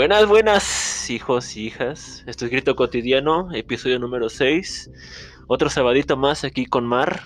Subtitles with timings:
[0.00, 2.24] Buenas, buenas, hijos y hijas.
[2.26, 4.90] Esto es Grito Cotidiano, episodio número 6.
[5.46, 7.20] Otro sabadito más aquí con Mar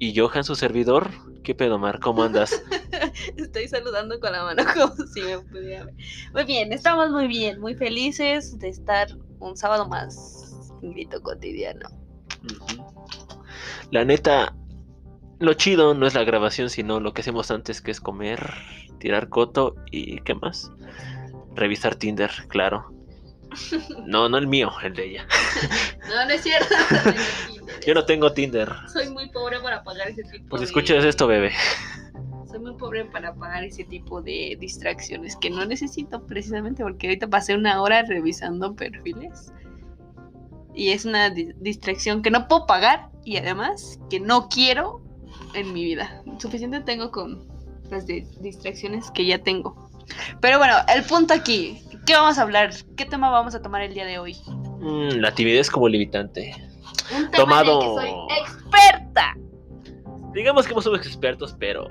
[0.00, 1.10] y Johan, su servidor.
[1.44, 2.00] ¿Qué pedo, Mar?
[2.00, 2.60] ¿Cómo andas?
[3.36, 5.94] Estoy saludando con la mano como si me pudiera ver.
[6.32, 9.06] Muy bien, estamos muy bien, muy felices de estar
[9.38, 10.52] un sábado más
[10.82, 11.88] en Grito Cotidiano.
[13.92, 14.56] La neta,
[15.38, 18.54] lo chido no es la grabación, sino lo que hacemos antes, que es comer,
[18.98, 20.72] tirar coto y ¿qué más?
[21.60, 22.90] Revisar Tinder, claro.
[24.06, 25.26] No, no el mío, el de ella.
[26.08, 26.74] No, no es cierto.
[27.86, 28.72] Yo no tengo Tinder.
[28.92, 30.66] Soy muy pobre para pagar ese tipo Pues de...
[30.66, 31.52] escuchas esto, bebé.
[32.48, 37.28] Soy muy pobre para pagar ese tipo de distracciones que no necesito precisamente porque ahorita
[37.28, 39.52] pasé una hora revisando perfiles.
[40.74, 45.00] Y es una di- distracción que no puedo pagar y además que no quiero
[45.54, 46.22] en mi vida.
[46.38, 47.46] Suficiente tengo con
[47.90, 49.89] las di- distracciones que ya tengo.
[50.40, 52.70] Pero bueno, el punto aquí, ¿qué vamos a hablar?
[52.96, 54.36] ¿Qué tema vamos a tomar el día de hoy?
[54.80, 56.54] Mm, la timidez como limitante.
[57.16, 59.36] Un tema Tomado- en el que soy experta.
[60.32, 61.86] Digamos que no somos expertos, pero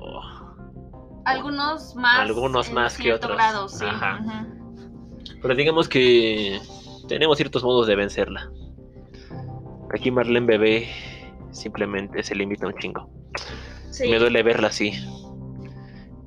[1.26, 2.20] Algunos más.
[2.22, 3.36] Algunos más que otros.
[3.36, 3.86] grado, sí.
[3.88, 4.20] Ajá.
[4.24, 5.40] Ujú.
[5.42, 6.60] Pero digamos que
[7.08, 8.50] tenemos ciertos modos de vencerla.
[9.94, 10.90] Aquí Marlene Bebé
[11.52, 13.10] simplemente se limita un chingo.
[13.92, 14.08] Sí.
[14.10, 14.94] Me duele verla así.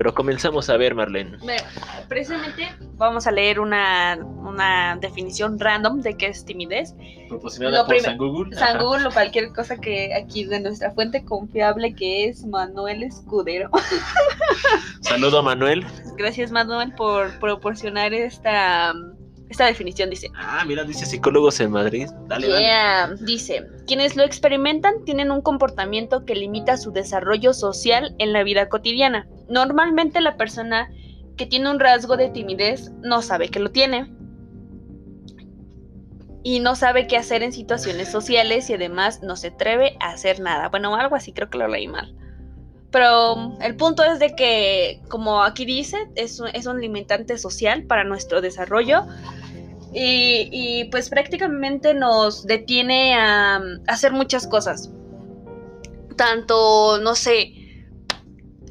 [0.03, 1.37] Pero comenzamos a ver, Marlene.
[1.39, 1.63] Bueno,
[2.09, 6.93] precisamente vamos a leer una, una definición random de qué es timidez.
[7.29, 8.53] Proporcionada Lo por San Google.
[8.57, 8.83] San Ajá.
[8.83, 13.71] Google o cualquier cosa que aquí de nuestra fuente confiable que es Manuel Escudero.
[15.03, 15.87] Saludo a Manuel.
[16.17, 18.93] Gracias Manuel por proporcionar esta,
[19.53, 20.11] esta definición.
[20.11, 22.09] Dice, Ah, mira, dice psicólogos en Madrid.
[22.27, 22.61] Dale, dale.
[22.61, 28.43] Yeah, dice, quienes lo experimentan tienen un comportamiento que limita su desarrollo social en la
[28.43, 29.29] vida cotidiana.
[29.49, 30.91] Normalmente la persona
[31.37, 34.13] que tiene un rasgo de timidez no sabe que lo tiene.
[36.45, 40.41] Y no sabe qué hacer en situaciones sociales y además no se atreve a hacer
[40.41, 40.69] nada.
[40.71, 42.17] Bueno, algo así, creo que lo leí mal.
[42.93, 47.85] Pero el punto es de que, como aquí dice, es un, es un limitante social
[47.85, 49.07] para nuestro desarrollo
[49.95, 54.91] y, y, pues prácticamente nos detiene a, hacer muchas cosas.
[56.17, 57.55] Tanto, no sé,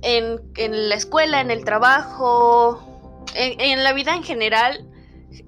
[0.03, 4.87] en, en la escuela, en el trabajo, en, en la vida en general,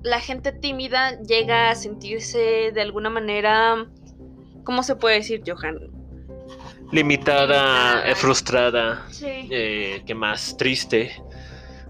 [0.02, 3.86] la gente tímida llega a sentirse de alguna manera,
[4.64, 5.93] ¿cómo se puede decir, Johan?
[6.94, 9.06] Limitada, eh, frustrada.
[9.10, 9.26] Sí.
[9.52, 10.56] eh, ¿Qué más?
[10.58, 11.12] Triste.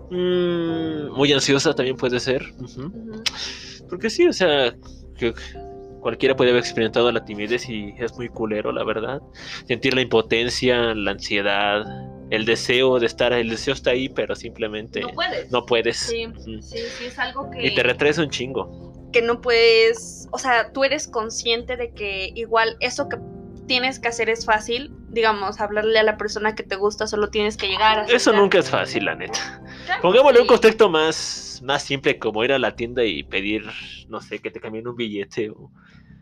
[0.09, 2.45] Mm, muy ansiosa también puede ser.
[3.89, 4.73] Porque sí, o sea,
[5.17, 5.33] que
[5.99, 9.21] cualquiera puede haber experimentado la timidez y es muy culero, la verdad.
[9.67, 11.83] Sentir la impotencia, la ansiedad,
[12.29, 15.51] el deseo de estar, el deseo está ahí, pero simplemente No puedes.
[15.51, 15.97] no puedes.
[15.97, 16.61] Sí, Ujú.
[16.61, 17.65] sí, sí, es algo que...
[17.67, 18.91] Y te retrasa un chingo.
[19.11, 23.17] que no puedes, o sea, tú eres consciente de que igual eso que
[23.67, 27.57] tienes que hacer es fácil, digamos, hablarle a la persona que te gusta, solo tienes
[27.57, 29.61] que llegar a Eso nunca es fácil, la neta.
[29.85, 33.63] Claro, Pongámosle un contexto más, más simple como ir a la tienda y pedir,
[34.09, 35.71] no sé, que te cambien un billete o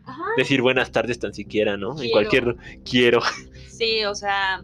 [0.04, 2.00] Ajá, decir buenas tardes tan siquiera, ¿no?
[2.00, 3.20] En cualquier quiero.
[3.68, 4.62] sí, o sea,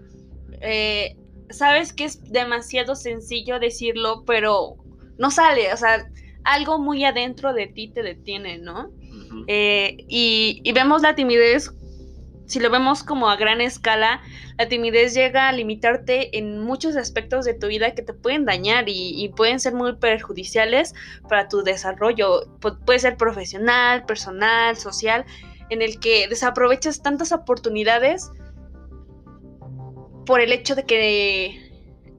[0.60, 1.16] eh,
[1.50, 4.76] sabes que es demasiado sencillo decirlo, pero
[5.18, 6.08] no sale, o sea,
[6.44, 8.90] algo muy adentro de ti te detiene, ¿no?
[9.46, 11.70] Eh, y, y vemos la timidez,
[12.48, 14.22] si lo vemos como a gran escala,
[14.56, 18.84] la timidez llega a limitarte en muchos aspectos de tu vida que te pueden dañar
[18.88, 20.94] y, pueden ser muy perjudiciales
[21.28, 22.46] para tu desarrollo.
[22.58, 25.26] Pu- puede ser profesional, personal, social,
[25.68, 28.30] en el que desaprovechas tantas oportunidades
[30.24, 31.70] por el hecho de que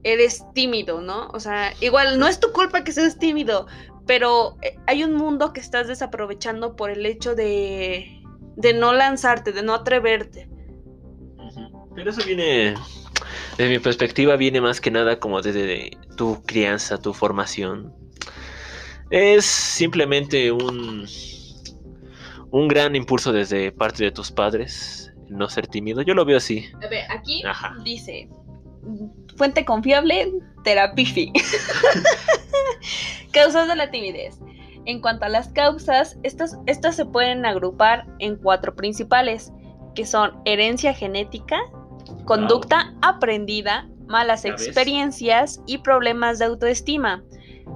[0.04, 1.28] eres tímido, ¿no?
[1.34, 3.66] O sea, igual no es tu culpa que seas tímido,
[4.06, 8.19] pero eh, hay un mundo que estás desaprovechando por el hecho de,
[8.60, 10.48] de no lanzarte, de no atreverte.
[11.94, 12.74] Pero eso viene,
[13.56, 17.94] desde mi perspectiva, viene más que nada como desde tu crianza, tu formación.
[19.10, 21.06] Es simplemente un,
[22.50, 26.02] un gran impulso desde parte de tus padres, no ser tímido.
[26.02, 26.66] Yo lo veo así.
[26.82, 27.74] A ver, aquí Ajá.
[27.84, 28.28] dice,
[29.36, 30.32] fuente confiable,
[30.64, 31.32] Terapifi.
[33.32, 34.38] Causas de la timidez.
[34.86, 39.52] En cuanto a las causas, estas, estas se pueden agrupar en cuatro principales,
[39.94, 41.58] que son herencia genética,
[42.24, 47.22] conducta aprendida, malas experiencias y problemas de autoestima.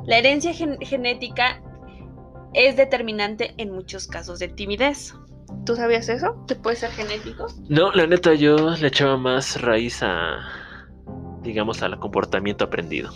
[0.06, 1.62] La herencia gen- genética
[2.54, 5.14] es determinante en muchos casos de timidez.
[5.66, 6.44] ¿Tú sabías eso?
[6.46, 7.46] ¿Que puede ser genético?
[7.68, 10.38] No, la neta, yo le echaba más raíz a,
[11.42, 13.10] digamos, al comportamiento aprendido.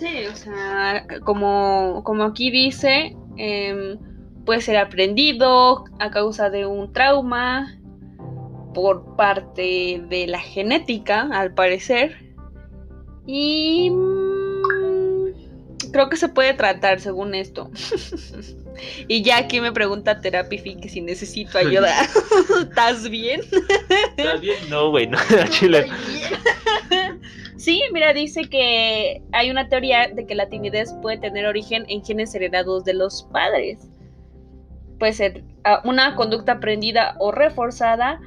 [0.00, 3.98] Sí, o sea, como, como aquí dice, em,
[4.46, 7.78] puede ser aprendido a causa de un trauma
[8.72, 12.16] por parte de la genética, al parecer.
[13.26, 17.70] Y mm, creo que se puede tratar según esto.
[19.06, 21.92] y ya aquí me pregunta Terapifi que si necesito ayuda.
[22.62, 23.42] ¿Estás bien?
[24.16, 24.70] ¿Estás bien?
[24.70, 25.18] No, güey, no,
[25.50, 25.90] chile.
[27.56, 32.04] Sí, mira, dice que hay una teoría de que la timidez puede tener origen en
[32.04, 33.88] genes heredados de los padres.
[34.98, 38.20] Puede ser ah, una conducta aprendida o reforzada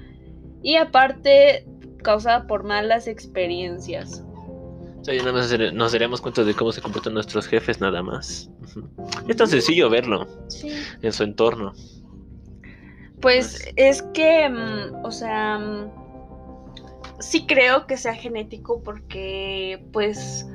[0.61, 1.65] y aparte
[2.03, 4.23] causada por malas experiencias.
[4.99, 8.01] O sea, ya nada más nos daríamos cuenta de cómo se comportan nuestros jefes nada
[8.01, 8.49] más.
[9.27, 10.27] Es tan sencillo verlo
[11.01, 11.73] en su entorno.
[13.19, 16.02] Pues es que, mm, o sea, mm,
[17.23, 20.47] sí creo que sea genético porque pues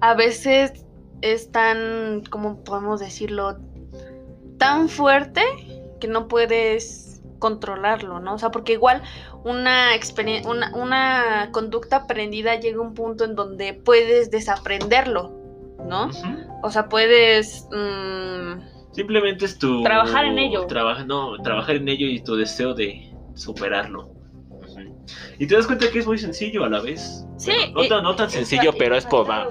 [0.00, 0.84] a veces
[1.20, 3.58] es tan, ¿cómo podemos decirlo?
[4.58, 5.42] Tan fuerte
[6.00, 8.34] que no puedes controlarlo, ¿no?
[8.34, 9.02] O sea, porque igual
[9.44, 9.90] una,
[10.46, 15.32] una, una conducta aprendida llega a un punto en donde puedes desaprenderlo,
[15.88, 16.10] ¿no?
[16.62, 17.66] O sea, puedes...
[17.72, 18.60] Mm,
[18.92, 19.82] Simplemente es tu...
[19.82, 20.66] Trabajar en ello.
[21.06, 24.21] no, trabajar en ello y tu deseo de superarlo.
[25.38, 27.24] Y te das cuenta que es muy sencillo a la vez.
[27.36, 27.52] Sí.
[27.74, 29.48] no, tan sencillo, pero es por, va,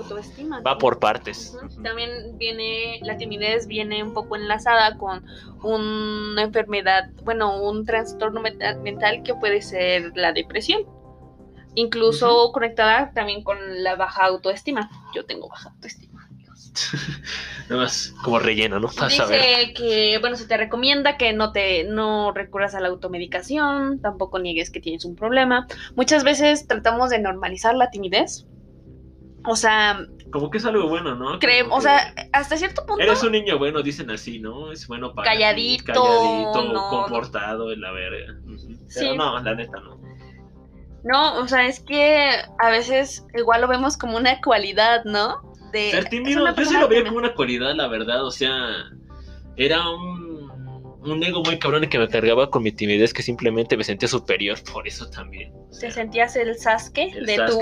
[0.66, 1.58] va por partes.
[1.84, 5.26] También viene, la timidez viene un poco enlazada con
[5.64, 10.84] una enfermedad, bueno, un trastorno mental que puede ser la depresión.
[11.74, 14.90] Incluso conectada también con la baja autoestima.
[15.14, 16.11] Yo tengo baja autoestima.
[17.70, 18.88] Nada más como relleno, ¿no?
[18.88, 24.40] Dice que, bueno, se te recomienda que no te no recurras a la automedicación, tampoco
[24.40, 25.68] niegues que tienes un problema.
[25.96, 28.46] Muchas veces tratamos de normalizar la timidez.
[29.46, 31.40] O sea, como que es algo bueno, ¿no?
[31.40, 33.04] Creemos, o sea, hasta cierto punto.
[33.04, 34.72] Eres un niño bueno, dicen así, ¿no?
[34.72, 38.36] Es bueno para calladito, calladito, comportado en la verga.
[38.94, 40.00] Pero no, la neta no.
[41.04, 42.30] No, o sea, es que
[42.60, 45.42] a veces igual lo vemos como una cualidad, ¿no?
[45.72, 48.26] Ser tímido, yo sí lo veía como una cualidad, la verdad.
[48.26, 48.92] O sea,
[49.56, 50.52] era un,
[51.04, 54.58] un ego muy cabrón que me cargaba con mi timidez que simplemente me sentía superior
[54.72, 55.54] por eso también.
[55.80, 57.60] ¿Te sentías el Sasuke de tu...?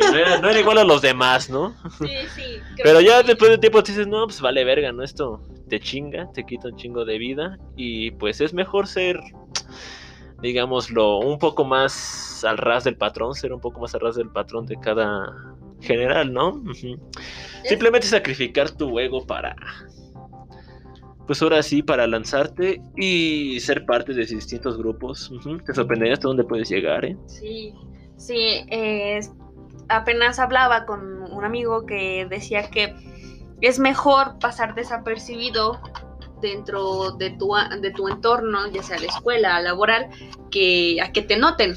[0.00, 1.74] no, era, no era igual a los demás, ¿no?
[1.98, 2.42] Sí, sí.
[2.82, 5.02] Pero ya después de tiempo te dices, no, pues vale verga, ¿no?
[5.02, 9.20] Esto te chinga, te quita un chingo de vida y pues es mejor ser
[10.42, 14.30] digámoslo, un poco más al ras del patrón, ser un poco más al ras del
[14.30, 16.62] patrón de cada general, ¿no?
[17.68, 19.56] Simplemente sacrificar tu ego para,
[21.26, 25.30] pues ahora sí, para lanzarte y ser parte de distintos grupos.
[25.66, 27.16] Te sorprendería hasta dónde puedes llegar, ¿eh?
[27.26, 27.74] Sí,
[28.16, 28.66] sí,
[29.88, 32.94] apenas hablaba con un amigo que decía que
[33.60, 35.80] es mejor pasar desapercibido
[36.40, 40.08] dentro de tu, de tu entorno, ya sea la escuela, laboral,
[40.50, 41.74] que a que te noten.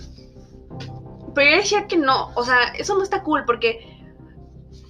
[1.33, 3.98] Pero yo decía que no, o sea, eso no está cool porque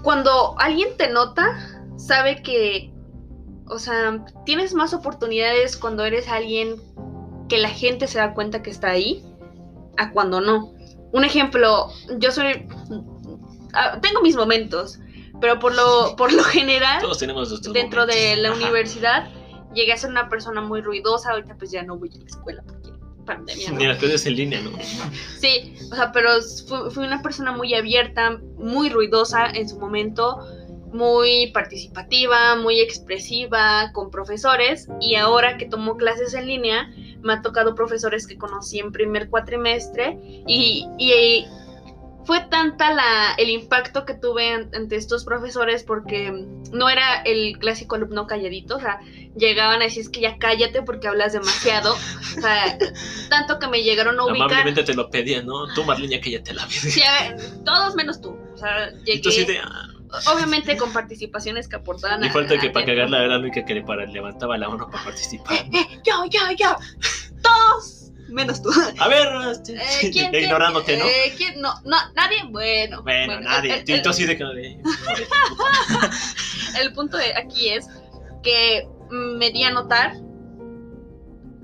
[0.04, 1.58] cuando alguien te nota,
[1.98, 2.92] sabe que,
[3.68, 6.76] o sea, tienes más oportunidades cuando eres alguien
[7.48, 9.24] que la gente se da cuenta que está ahí,
[9.98, 10.74] a cuando no.
[11.12, 12.68] Un ejemplo, yo soy,
[13.74, 15.00] ah, tengo mis momentos,
[15.42, 19.30] pero por lo, por lo general, Todos tenemos dentro de la universidad,
[19.74, 22.64] llegué a ser una persona muy ruidosa, ahorita pues ya no voy a la escuela
[23.30, 23.72] pandemia.
[23.72, 24.72] Ni las cosas en línea, ¿no?
[25.38, 26.30] Sí, o sea, pero
[26.92, 30.40] fui, una persona muy abierta, muy ruidosa en su momento,
[30.92, 37.42] muy participativa, muy expresiva con profesores y ahora que tomo clases en línea me ha
[37.42, 40.18] tocado profesores que conocí en primer cuatrimestre
[40.48, 41.46] y, y
[42.30, 47.96] fue tanta la, el impacto que tuve ante estos profesores porque no era el clásico
[47.96, 49.00] alumno calladito, o sea,
[49.36, 52.78] llegaban a decir es que ya cállate porque hablas demasiado, o sea,
[53.32, 54.44] tanto que me llegaron a ubicar.
[54.44, 55.74] Amablemente te lo pedían, ¿no?
[55.74, 56.74] Tú, Marlene, ya te la vi.
[56.74, 57.02] Sí,
[57.66, 59.60] todos menos tú, o sea, llegué...
[59.64, 59.88] Ah".
[60.32, 62.24] Obviamente con participaciones que aportaban.
[62.24, 65.54] Y falta que para cagar la verdad, que, que para, levantaba la mano para participar.
[65.56, 66.76] Eh, eh, yo, yo, yo.
[68.30, 68.70] Menos tú.
[69.00, 71.06] A ver, este, eh, ¿quién, ignorándote, ¿no?
[71.06, 71.62] Eh, ¿quién?
[71.62, 73.04] No, no, nadie, bueno.
[73.04, 73.84] Bueno, nadie.
[73.88, 74.44] El, tú así de que
[76.80, 77.88] El punto de aquí es
[78.44, 80.14] que me di a notar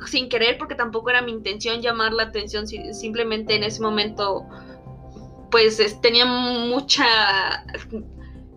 [0.07, 4.45] sin querer, porque tampoco era mi intención llamar la atención, simplemente en ese momento,
[5.51, 7.05] pues tenía mucha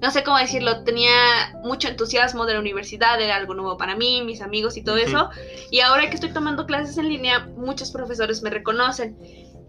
[0.00, 4.22] no sé cómo decirlo, tenía mucho entusiasmo de la universidad, era algo nuevo para mí,
[4.22, 5.30] mis amigos y todo eso.
[5.70, 9.16] Y ahora que estoy tomando clases en línea, muchos profesores me reconocen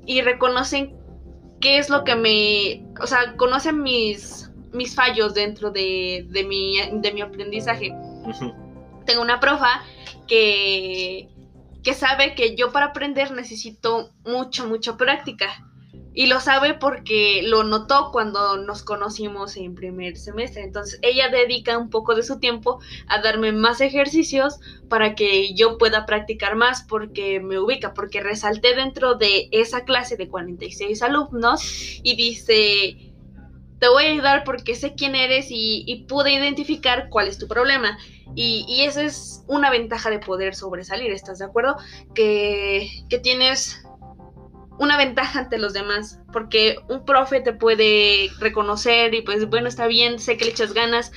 [0.06, 0.96] y reconocen
[1.60, 6.78] qué es lo que me, o sea, conocen mis mis fallos dentro de, de, mi,
[6.92, 7.94] de mi aprendizaje.
[9.06, 9.84] Tengo una profa
[10.28, 11.30] que,
[11.84, 15.48] que sabe que yo para aprender necesito mucho, mucha práctica.
[16.14, 20.64] Y lo sabe porque lo notó cuando nos conocimos en primer semestre.
[20.64, 25.78] Entonces ella dedica un poco de su tiempo a darme más ejercicios para que yo
[25.78, 31.62] pueda practicar más porque me ubica, porque resalté dentro de esa clase de 46 alumnos
[32.04, 33.10] y dice,
[33.80, 37.98] te voy a ayudar porque sé quién eres y, pude identificar cuál es tu problema.
[38.36, 41.78] Y, y, esa es una ventaja de poder sobresalir, ¿estás de acuerdo?
[42.14, 43.84] Que, que tienes
[44.80, 49.88] una ventaja ante los demás, porque un profe te puede reconocer y pues bueno, está
[49.88, 51.12] bien, sé que le echas ganas.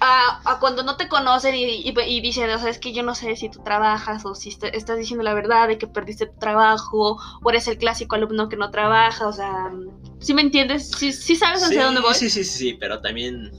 [0.00, 3.36] A, cuando no te conocen y, y, dicen, o sea, es que yo no sé
[3.36, 7.50] si tú trabajas o si estás diciendo la verdad de que perdiste tu trabajo o
[7.50, 9.70] eres el clásico alumno que no trabaja, o sea,
[10.18, 10.90] ¿sí me entiendes?
[10.92, 12.14] ¿Sí, sí sabes hacia dónde voy?
[12.14, 13.52] Sí, sí, sí, sí, pero también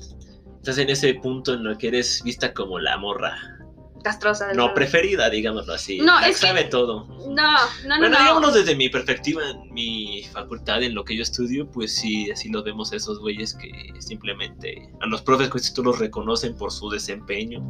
[0.55, 3.62] estás en ese punto en lo que eres vista como la morra
[4.03, 4.53] castrosa.
[4.53, 5.99] No, preferida, digámoslo así.
[5.99, 7.07] No, es sabe todo.
[7.29, 7.55] No, no,
[7.87, 7.97] no.
[7.99, 12.29] Bueno, digámoslo desde mi perspectiva, en mi facultad, en lo que yo estudio, pues sí,
[12.31, 16.55] así lo vemos a esos güeyes que simplemente a los profes pues tú los reconocen
[16.55, 17.63] por su desempeño,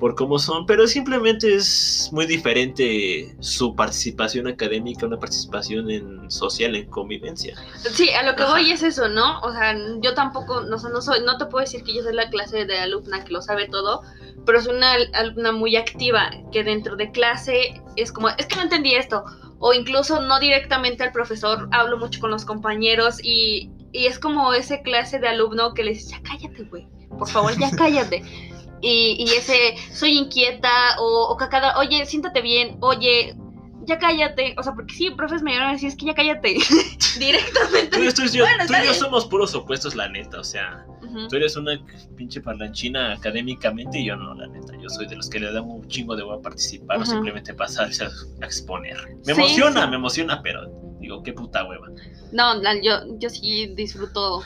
[0.00, 6.74] por cómo son, pero simplemente es muy diferente su participación académica, una participación en social,
[6.74, 7.56] en convivencia.
[7.92, 9.40] Sí, a lo que voy es eso, ¿no?
[9.40, 12.30] O sea, yo tampoco, no, no soy, no te puedo decir que yo soy la
[12.30, 14.02] clase de alumna que lo sabe todo,
[14.46, 18.62] pero es una alumna muy activa que dentro de clase es como, es que no
[18.62, 19.24] entendí esto,
[19.58, 24.82] o incluso no directamente al profesor, hablo mucho con los compañeros y, es como ese
[24.82, 26.86] clase de alumno que le dice, ya cállate, güey,
[27.18, 28.22] por favor, ya cállate.
[28.80, 33.34] Y, y ese, soy inquieta, o, o cada, oye, siéntate bien, oye,
[33.88, 34.54] ya cállate.
[34.58, 36.58] O sea, porque sí, profes me iban a decir, es que ya cállate.
[37.18, 37.96] Directamente.
[37.96, 40.38] Tú, yo, tú y yo somos puros opuestos, la neta.
[40.38, 40.86] O sea,
[41.28, 41.72] tú eres una
[42.16, 44.74] pinche parlanchina académicamente y yo no, la neta.
[44.80, 47.54] Yo soy de los que le dan un chingo de voy a participar o simplemente
[47.54, 48.10] pasarse a,
[48.44, 48.96] exponer.
[49.26, 51.88] Me emociona, me emociona, pero digo, qué puta hueva.
[52.32, 54.42] No, yo, yo sí disfruto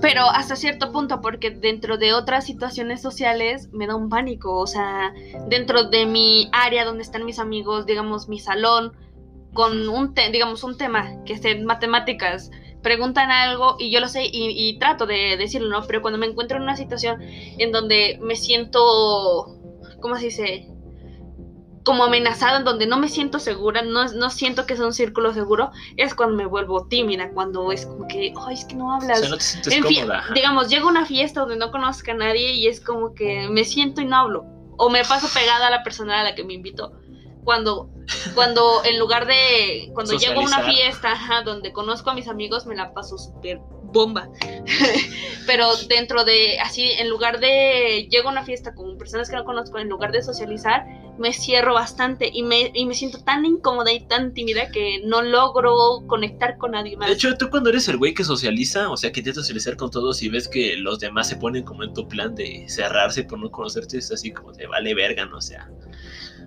[0.00, 4.66] pero hasta cierto punto, porque dentro de otras situaciones sociales me da un pánico, o
[4.66, 5.12] sea,
[5.48, 8.92] dentro de mi área donde están mis amigos, digamos mi salón,
[9.52, 12.50] con un, digamos, un tema que es en matemáticas,
[12.82, 15.86] preguntan algo y yo lo sé y, trato de decirlo, ¿no?
[15.86, 18.80] Pero cuando me encuentro en una situación en donde me siento,
[20.00, 20.68] ¿cómo se dice?
[21.84, 25.32] Como amenazada, en donde no me siento segura, no, no siento que sea un círculo
[25.34, 29.18] seguro, es cuando me vuelvo tímida, cuando es como que, ay, es que no hablas.
[29.18, 30.24] O sea, no te sientes cómoda.
[30.34, 33.64] digamos, llego a una fiesta donde no conozco a nadie y es como que me
[33.64, 34.44] siento y no hablo.
[34.76, 36.92] O me paso pegada a la persona a la que me invito.
[37.44, 37.90] Cuando,
[38.34, 42.76] cuando en lugar de, cuando llego a una fiesta donde conozco a mis amigos, me
[42.76, 43.60] la paso súper
[43.92, 44.28] bomba.
[45.46, 49.44] Pero dentro de, así, en lugar de, llego a una fiesta con personas que no
[49.44, 50.84] conozco, en lugar de socializar,
[51.18, 55.22] me cierro bastante y me, y me siento tan incómoda y tan tímida que no
[55.22, 57.08] logro conectar con nadie más.
[57.08, 59.90] De hecho, tú cuando eres el güey que socializa, o sea, que intenta socializar con
[59.90, 63.38] todos y ves que los demás se ponen como en tu plan de cerrarse por
[63.38, 65.36] no conocerte, es así como de vale verga, ¿no?
[65.36, 65.70] O sea,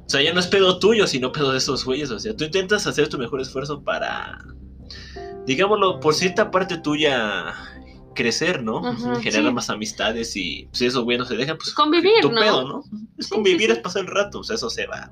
[0.06, 2.12] o sea, ya no es pedo tuyo, sino pedo de esos güeyes.
[2.12, 4.40] O sea, tú intentas hacer tu mejor esfuerzo para,
[5.46, 7.54] digámoslo, por cierta parte tuya
[8.16, 8.82] crecer, ¿no?
[9.22, 12.42] Generar más amistades y pues, si esos güeyes no se dejan, pues convivir, tu ¿no?
[12.42, 12.84] pedo, ¿no?
[13.18, 15.12] Es convivir, es pasar el rato, o sea, eso se va.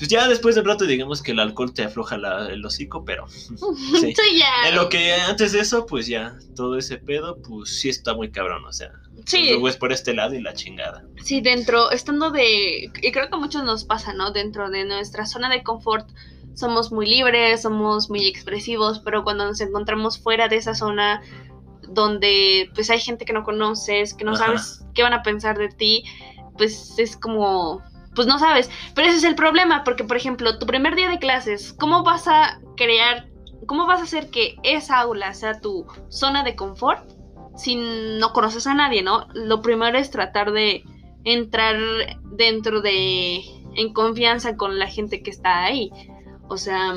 [0.00, 3.26] Pues ya después del rato, digamos que el alcohol te afloja el hocico, pero.
[3.28, 4.14] Sí.
[4.38, 4.70] ya.
[4.70, 8.30] En lo que antes de eso, pues ya, todo ese pedo, pues sí está muy
[8.30, 8.92] cabrón, o sea.
[9.26, 9.50] Sí.
[9.50, 11.04] Luego es por este lado y la chingada.
[11.22, 12.84] Sí, dentro, estando de.
[12.84, 14.30] Y creo que a muchos nos pasa, ¿no?
[14.30, 16.08] Dentro de nuestra zona de confort,
[16.54, 21.22] somos muy libres, somos muy expresivos, pero cuando nos encontramos fuera de esa zona,
[21.88, 25.68] donde pues hay gente que no conoces, que no sabes qué van a pensar de
[25.68, 26.04] ti,
[26.56, 27.82] pues es como,
[28.14, 28.70] pues no sabes.
[28.94, 32.28] Pero ese es el problema, porque por ejemplo, tu primer día de clases, ¿cómo vas
[32.28, 33.28] a crear,
[33.66, 37.10] cómo vas a hacer que esa aula sea tu zona de confort
[37.56, 39.26] si no conoces a nadie, ¿no?
[39.34, 40.84] Lo primero es tratar de
[41.24, 41.76] entrar
[42.32, 43.42] dentro de,
[43.74, 45.90] en confianza con la gente que está ahí.
[46.50, 46.94] O sea,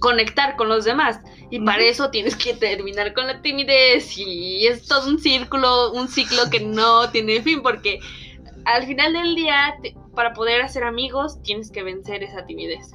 [0.00, 1.20] conectar con los demás.
[1.50, 6.08] Y para eso tienes que terminar con la timidez y es todo un círculo, un
[6.08, 8.00] ciclo que no tiene fin, porque
[8.64, 9.74] al final del día,
[10.14, 12.90] para poder hacer amigos, tienes que vencer esa timidez.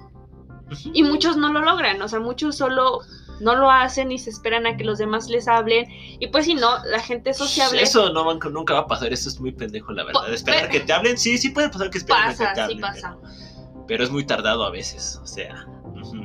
[0.94, 3.02] Y muchos no lo logran, o sea, muchos solo
[3.42, 5.86] no lo hacen y se esperan a que los demás les hablen.
[6.20, 7.82] Y pues si no, la gente sociable.
[7.82, 10.32] Eso no, nunca va a pasar, eso es muy pendejo, la verdad.
[10.32, 12.78] Esperar que te hablen, sí, sí puede pasar que esperen pasa, que te hablen.
[12.78, 13.18] Sí pasa.
[13.88, 15.68] pero es muy tardado a veces, o sea.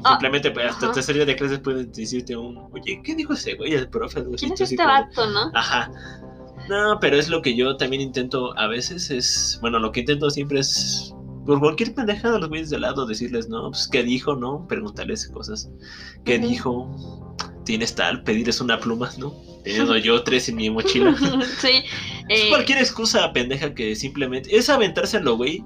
[0.04, 3.74] Ah, Simplemente pues, hasta te de clases pueden decirte un, oye, ¿qué dijo ese güey?
[3.74, 4.24] El profe.
[4.36, 5.50] ¿Quién es este vato, no?
[5.54, 5.90] Ajá.
[6.68, 10.30] No, pero es lo que yo también intento a veces, es, bueno, lo que intento
[10.30, 11.14] siempre es,
[11.44, 14.66] por cualquier pendejada, los güeyes de lado, decirles, no, pues, ¿qué dijo, no?
[14.66, 15.70] Preguntarles cosas.
[16.24, 16.48] ¿Qué Ujú.
[16.48, 17.36] dijo?
[17.64, 18.22] ¿Tienes tal?
[18.22, 19.32] Pedirles una pluma, ¿no?
[19.62, 21.16] Teniendo yo tres en mi mochila.
[21.60, 21.84] sí.
[22.28, 25.64] Es eh, cualquier excusa pendeja que simplemente es aventárselo, güey,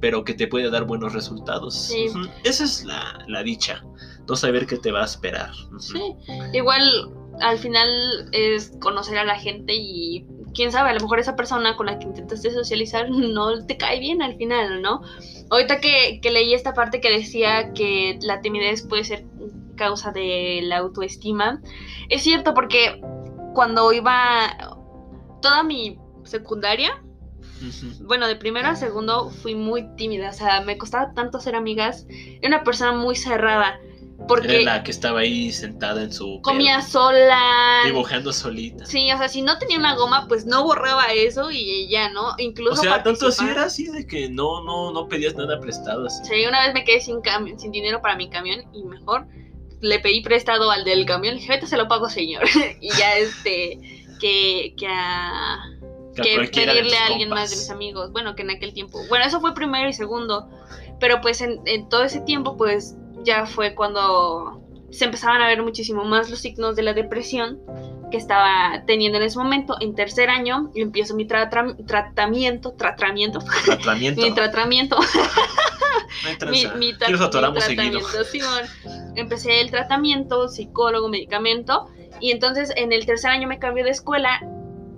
[0.00, 1.74] pero que te puede dar buenos resultados.
[1.74, 2.06] Sí.
[2.44, 3.84] Esa es la, la dicha,
[4.28, 5.50] no saber qué te va a esperar.
[5.78, 6.14] Sí,
[6.52, 7.10] igual
[7.40, 7.88] al final
[8.32, 11.98] es conocer a la gente y quién sabe, a lo mejor esa persona con la
[11.98, 15.02] que intentaste socializar no te cae bien al final, ¿no?
[15.50, 19.26] Ahorita que, que leí esta parte que decía que la timidez puede ser
[19.76, 21.60] causa de la autoestima,
[22.08, 23.00] es cierto porque
[23.54, 24.56] cuando iba
[25.42, 27.02] toda mi secundaria,
[28.00, 32.06] Bueno, de primero a segundo fui muy tímida, o sea, me costaba tanto ser amigas,
[32.08, 33.78] era una persona muy cerrada,
[34.28, 38.84] porque Era la que estaba ahí sentada en su comía pedo, sola, dibujando solita.
[38.86, 42.30] Sí, o sea, si no tenía una goma, pues no borraba eso y ya, ¿no?
[42.30, 46.06] O Incluso sea, tanto así era así de que no, no, no pedías nada prestado
[46.06, 46.24] así.
[46.24, 47.20] Sí, una vez me quedé sin
[47.70, 49.26] dinero para mi camión y mejor
[49.80, 52.44] le pedí prestado al del camión, le dije, ahorita se lo pago, señor.
[52.80, 55.58] y ya este, que, que a
[56.22, 57.50] Que pedirle a alguien más compas.
[57.50, 58.12] de mis amigos.
[58.12, 59.00] Bueno, que en aquel tiempo.
[59.08, 60.48] Bueno, eso fue primero y segundo.
[61.00, 65.62] Pero pues en, en todo ese tiempo, pues ya fue cuando se empezaban a ver
[65.62, 67.60] muchísimo más los signos de la depresión
[68.10, 69.76] que estaba teniendo en ese momento.
[69.80, 74.22] En tercer año empiezo mi tratra- tratamiento, tratamiento, Tratamiento.
[74.22, 74.96] mi tratamiento,
[76.50, 78.62] mi, mi tra- mi tratamiento, Simón.
[79.16, 81.88] Empecé el tratamiento, psicólogo, medicamento,
[82.20, 84.40] y entonces en el tercer año me cambié de escuela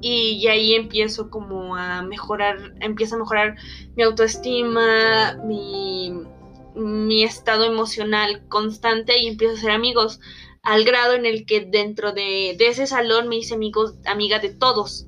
[0.00, 3.56] y, ya ahí empiezo como a mejorar, empieza a mejorar
[3.96, 6.12] mi autoestima, mi,
[6.74, 10.20] mi estado emocional constante y empiezo a hacer amigos
[10.62, 14.50] al grado en el que dentro de, de ese salón me hice amigos, amiga de
[14.50, 15.06] todos.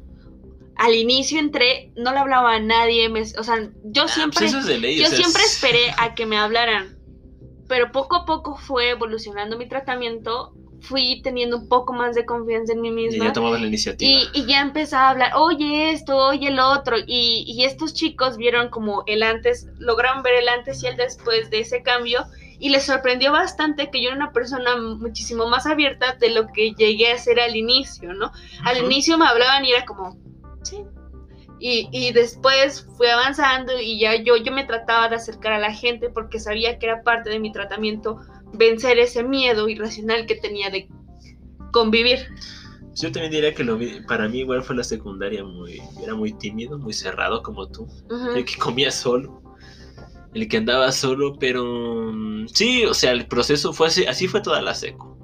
[0.77, 4.47] Al inicio entré, no le hablaba a nadie, me- o sea, yo Ah, siempre...
[4.51, 6.97] pues es o Yo sea, siempre es- esperé a que me hablaran,
[7.69, 12.73] pero poco a poco fue evolucionando mi tratamiento, fui teniendo un poco más de confianza
[12.73, 14.23] en mí Y misma ya tomabas la iniciativa.
[14.35, 18.37] y, y ya empezaba a hablar, oye esto, oye el otro, y, y estos chicos
[18.37, 22.25] vieron como el antes, lograron ver el antes y el después de ese cambio,
[22.59, 26.73] y les sorprendió bastante que yo era una persona muchísimo más abierta de lo que
[26.75, 28.33] llegué a ser al inicio, ¿no?
[28.65, 28.87] Al Ujú.
[28.87, 30.19] inicio me hablaban y era como,
[30.63, 30.85] sí.
[31.59, 35.73] Y, y después fui avanzando y ya yo, yo me trataba de acercar a la
[35.75, 38.19] gente porque sabía que era parte de mi tratamiento
[38.53, 40.89] vencer ese miedo irracional que tenía de
[41.73, 42.19] convivir.
[42.97, 46.33] Yo también diría que lo vi- para mí igual fue la secundaria muy, era muy
[46.33, 47.87] tímido, muy cerrado como tú.
[48.37, 49.43] El que comía solo,
[50.35, 51.65] el que andaba solo, pero
[52.13, 55.17] mm, sí, o sea, el proceso fue así, así fue toda la seco.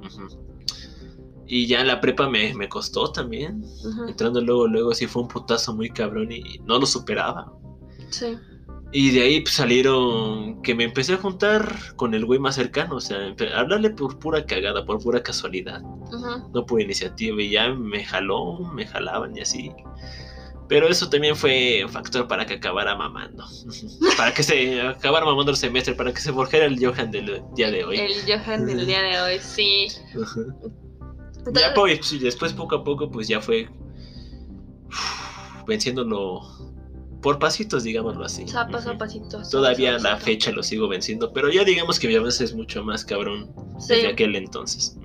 [1.49, 3.65] Y ya la prepa me, me costó también.
[4.09, 7.53] Entrando luego, luego sí fue un putazo muy cabrón y no lo superaba.
[8.11, 8.37] Sí.
[8.92, 12.96] Y de ahí pues, salieron que me empecé a juntar con el güey más cercano,
[12.96, 16.51] o sea, hablarle por pura cagada, por pura casualidad, Ujú.
[16.55, 19.72] no por iniciativa, y ya me jaló, me jalaban y así.
[20.68, 23.44] Pero eso también fue un factor para que acabara mamando.
[24.16, 27.70] para que se acabara mamando el semestre, para que se forjara el Johan del día
[27.70, 27.99] de hoy.
[27.99, 29.88] El Johan del día de hoy, sí.
[31.38, 33.68] Entonces, Ya pues, y después poco a poco pues ya fue
[35.66, 36.40] venciéndolo
[37.27, 38.45] por pasitos, digámoslo así.
[38.45, 38.99] o sea, paso a Ujú.
[39.01, 39.43] pasito.
[39.51, 40.27] Todavía a paso a la pasito.
[40.31, 43.95] fecha lo sigo venciendo, pero ya digamos que mi avance es mucho más cabrón Sí.
[43.95, 44.97] desde aquel entonces.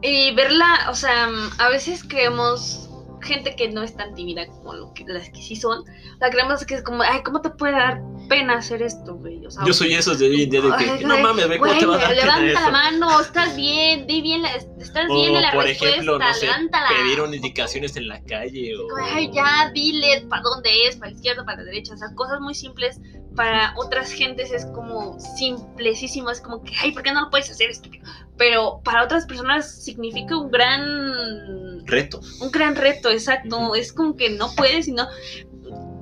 [0.00, 2.88] Y verla, o sea, a veces creemos
[3.20, 5.80] gente que no es tan tímida como lo que, las que sí son.
[5.80, 8.00] O sea, creemos que es como, ay, ¿cómo te puede dar
[8.32, 9.44] pena hacer esto, güey?
[9.46, 11.48] O sea, Yo soy esos de hoy en día de que, Ay, no güey, mames,
[11.48, 12.70] ve cómo güey, te va a dar pena levanta la eso.
[12.72, 16.34] mano, estás bien, di bien, la, estás O, bien en la por respuesta, ejemplo, no
[16.34, 16.88] sé, levántala.
[17.24, 18.86] unas indicaciones en la calle o...
[19.12, 21.94] Ay, ya, dile para dónde es, para la izquierda, para la derecha.
[21.94, 22.98] O sea, cosas muy simples
[23.36, 26.30] para otras gentes es como simplesísimo.
[26.30, 27.70] Es como que, ay, ¿por qué no lo puedes hacer?
[27.70, 28.04] estúpido?
[28.36, 32.20] Pero para otras personas significa un gran Reto.
[32.40, 33.56] un gran reto, exacto.
[33.58, 33.74] Ujú.
[33.74, 35.06] Es como que no puedes y no.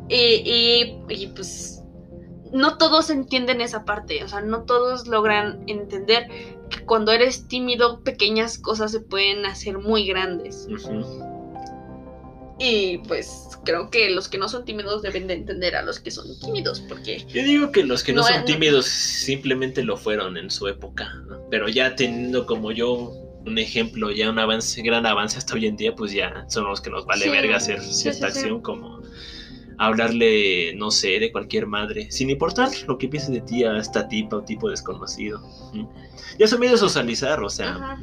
[0.08, 1.79] Y, pues
[2.52, 6.26] no todos entienden esa parte, o sea, no todos logran entender
[6.70, 10.66] que cuando eres tímido pequeñas cosas se pueden hacer muy grandes.
[12.58, 16.10] Y pues creo que los que no son tímidos deben de entender a los que
[16.10, 18.44] son tímidos, porque Yo digo que los que no, No, son no.
[18.44, 21.40] tímidos simplemente lo fueron en su época, ¿no?
[21.50, 23.12] pero ya teniendo como yo
[23.46, 26.82] un ejemplo, ya un avance, gran avance hasta hoy en día, pues ya son los
[26.82, 28.38] que nos vale Sí, verga hacer cierta sí, sí.
[28.40, 28.99] acción como
[29.80, 34.06] hablarle, no sé, de cualquier madre, sin importar lo que piense de ti a esta
[34.08, 35.40] tipa o tipo desconocido.
[35.72, 35.90] Ujú.
[36.38, 37.96] Y eso medio socializar, o sea,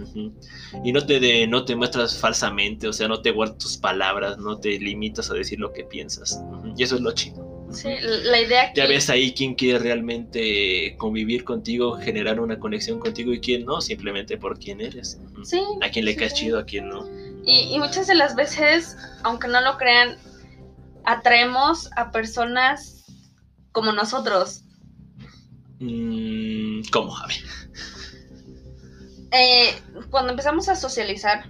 [0.83, 4.39] y no te, de- no te muestras falsamente, o sea, no te guardas tus palabras,
[4.39, 6.41] no te limitas a decir lo que piensas.
[6.75, 7.45] Y eso es lo chido.
[7.71, 8.79] Sí, la idea que...
[8.81, 13.81] Ya ves ahí quién quiere realmente convivir contigo, generar una conexión contigo y quién no,
[13.81, 15.19] simplemente por quién eres.
[15.43, 15.61] Sí.
[15.81, 16.45] A quién le sí, caes sí.
[16.45, 17.07] chido, a quién no.
[17.45, 20.17] Y, y muchas de las veces, aunque no lo crean,
[21.07, 23.05] atraemos a personas
[23.71, 24.63] como nosotros.
[25.79, 27.15] Mm, ¿Cómo?
[27.27, 27.37] Ver.
[29.31, 31.49] Eh, cuando empezamos a socializar,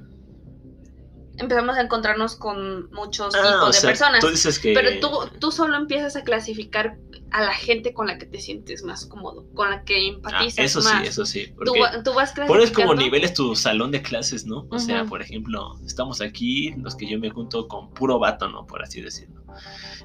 [1.38, 4.20] empezamos a encontrarnos con muchos Ah, tipos de sea, personas.
[4.20, 4.74] Tú dices que.
[4.74, 6.98] Pero tú, tú solo empiezas a clasificar
[7.32, 10.65] a la gente con la que te sientes más cómodo, con la que Ah, empatizas
[10.65, 11.02] eso más.
[11.02, 11.54] sí, eso sí.
[11.65, 14.65] Tú, tú vas pones como clasificando- niveles tu salón de clases, ¿no?
[14.70, 18.65] O sea, por ejemplo, estamos aquí, los que yo me junto con puro vato, ¿no?
[18.65, 19.43] Por así decirlo.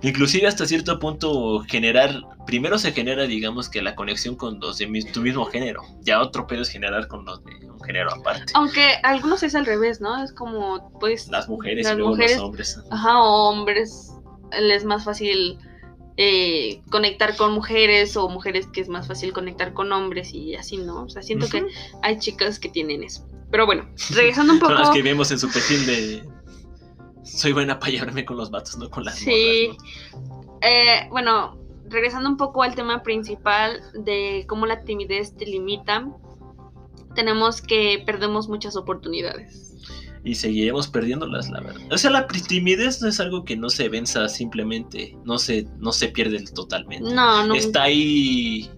[0.03, 2.15] Inclusive hasta cierto punto generar,
[2.47, 5.83] primero se genera, digamos que la conexión con los de mi- tu mismo género.
[6.01, 8.53] Ya otro pedo es generar con los de un género aparte.
[8.55, 10.23] Aunque algunos es al revés, ¿no?
[10.23, 12.81] Es como, pues, Las mujeres las y luego mujeres- los hombres.
[12.91, 14.11] ajá, hombres,
[14.61, 15.59] les es más fácil
[16.19, 20.77] eh, conectar con mujeres o mujeres que es más fácil conectar con hombres y así,
[20.77, 21.05] ¿no?
[21.05, 21.65] O sea, siento que
[22.03, 23.27] hay chicas que tienen eso.
[23.51, 24.73] Pero bueno, regresando un poco...
[24.75, 26.23] Son las que vemos en su perfil de.
[27.37, 29.69] Soy buena para llevarme con los vatos, no con las Sí.
[29.71, 30.59] morras, ¿no?
[30.63, 36.09] Eh, bueno, regresando un poco al tema principal de cómo la timidez te limita,
[37.15, 39.69] tenemos que perdemos muchas oportunidades.
[40.25, 41.83] y seguiremos perdiéndolas, la verdad.
[41.91, 45.91] O sea, la timidez no es algo que no se venza simplemente, no se, no
[45.91, 47.13] se pierde totalmente.
[47.13, 47.55] No, no.
[47.57, 48.71] Está ahí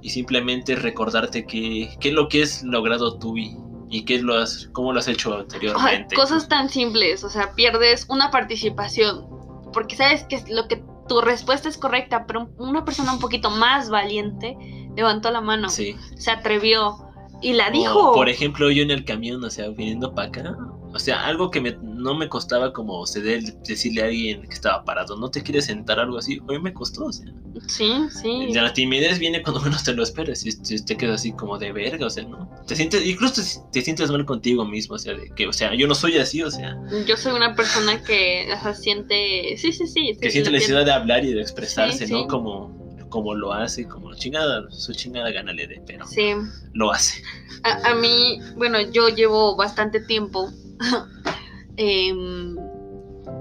[0.00, 3.54] y simplemente recordarte que, qué es lo que has logrado tú y,
[3.90, 6.14] y qué lo has, cómo lo has hecho Ay, anteriormente.
[6.16, 9.26] cosas tan simples, o sea, pierdes una participación
[9.72, 13.90] porque sabes que lo que tu respuesta es correcta, pero una persona un poquito más
[13.90, 14.56] valiente
[14.96, 15.96] levantó la mano, Sí.
[16.16, 16.96] se atrevió
[17.42, 18.12] y la O, dijo.
[18.12, 20.56] por ejemplo, yo en el camión, o sea, viniendo para acá.
[20.92, 24.84] O sea, algo que me- no me costaba como ceder, decirle a alguien que estaba
[24.84, 26.40] parado, no te quieres sentar, algo así.
[26.48, 27.26] Hoy me costó, o sea.
[27.66, 28.52] Sí, sí.
[28.52, 31.72] La timidez viene cuando menos te lo esperas y si te quedas así como de
[31.72, 32.50] verga, o sea, ¿no?
[32.66, 35.74] Te sientes, incluso te, te sientes mal contigo mismo, o sea, de que, o sea,
[35.74, 39.56] yo no soy así, o sea, Yo soy una persona que o sea, siente.
[39.56, 40.16] Sí, sí, sí.
[40.20, 42.20] que siente la necesidad de hablar y de expresarse, Sí, ¿no?
[42.20, 42.26] sí.
[42.28, 46.32] Como, como lo hace, como chingada, su chingada gana le dé, pero Sí.
[46.72, 47.22] lo hace.
[47.64, 50.50] A, a mí, bueno, yo llevo bastante tiempo
[51.80, 52.56] em,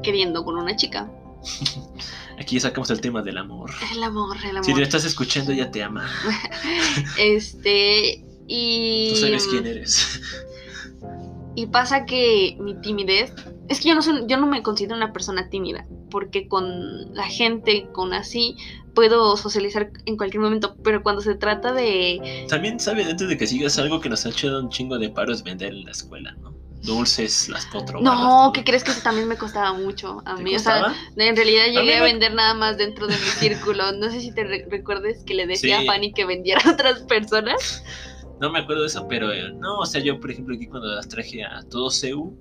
[0.01, 1.11] queriendo con una chica.
[2.39, 3.69] Aquí sacamos el tema del amor.
[3.93, 4.63] El amor, el amor.
[4.63, 6.09] Si te estás escuchando, ya te ama.
[7.19, 8.23] Este.
[8.47, 9.09] Y.
[9.09, 10.21] Tú sabes quién eres.
[11.55, 13.33] Y pasa que mi timidez.
[13.67, 15.85] Es que yo no soy, yo no me considero una persona tímida.
[16.09, 18.55] Porque con la gente, con así,
[18.95, 20.77] puedo socializar en cualquier momento.
[20.81, 22.45] Pero cuando se trata de.
[22.47, 25.33] También sabes, antes de que sigas, algo que nos ha hecho un chingo de paro
[25.33, 26.58] es vender en la escuela, ¿no?
[26.81, 27.99] Dulces, las potro.
[28.01, 30.55] No, ¿qué crees que eso también me costaba mucho a mí?
[30.55, 33.91] O sea, en realidad llegué a me- vender nada más dentro de mi círculo.
[33.91, 35.87] No sé si te re- recuerdes que le decía Sí.
[35.87, 37.83] a Fanny que vendiera a otras personas.
[38.39, 40.87] No me acuerdo de eso, pero eh, no, o sea, yo por ejemplo aquí cuando
[40.87, 42.33] las traje a todo CEU,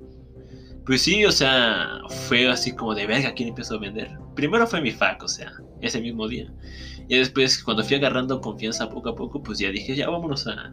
[0.86, 4.16] pues sí, o sea, fue así como de verga, ¿quién empezó a vender?
[4.36, 6.52] Primero fue mi FAC, o sea, ese mismo día.
[7.08, 10.72] Y después, cuando fui agarrando confianza poco a poco, pues ya dije, ya vámonos a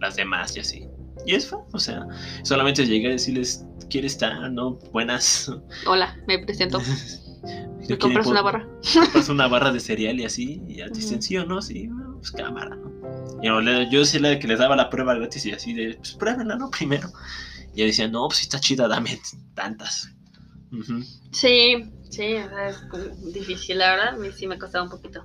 [0.00, 0.88] las demás y así.
[1.26, 2.06] Y es o sea,
[2.42, 4.50] solamente llegué a decirles, ¿quieres estar?
[4.50, 4.74] ¿No?
[4.92, 5.50] Buenas.
[5.86, 6.80] Hola, me presento.
[7.82, 8.68] Yo ¿Me compras una barra?
[8.92, 11.88] compras una barra de cereal y así, y ya te dicen sí o no, sí,
[12.16, 12.92] pues cámara, ¿no?
[13.40, 16.12] Y yo, yo sí la que les daba la prueba gratis y así de, pues
[16.12, 16.70] pruébenla, ¿no?
[16.70, 17.10] Primero.
[17.74, 19.18] Y ella decía, no, pues está chida, dame
[19.54, 20.10] tantas.
[21.32, 24.32] Sí, sí, es difícil, la verdad.
[24.36, 25.22] Sí me costaba un poquito.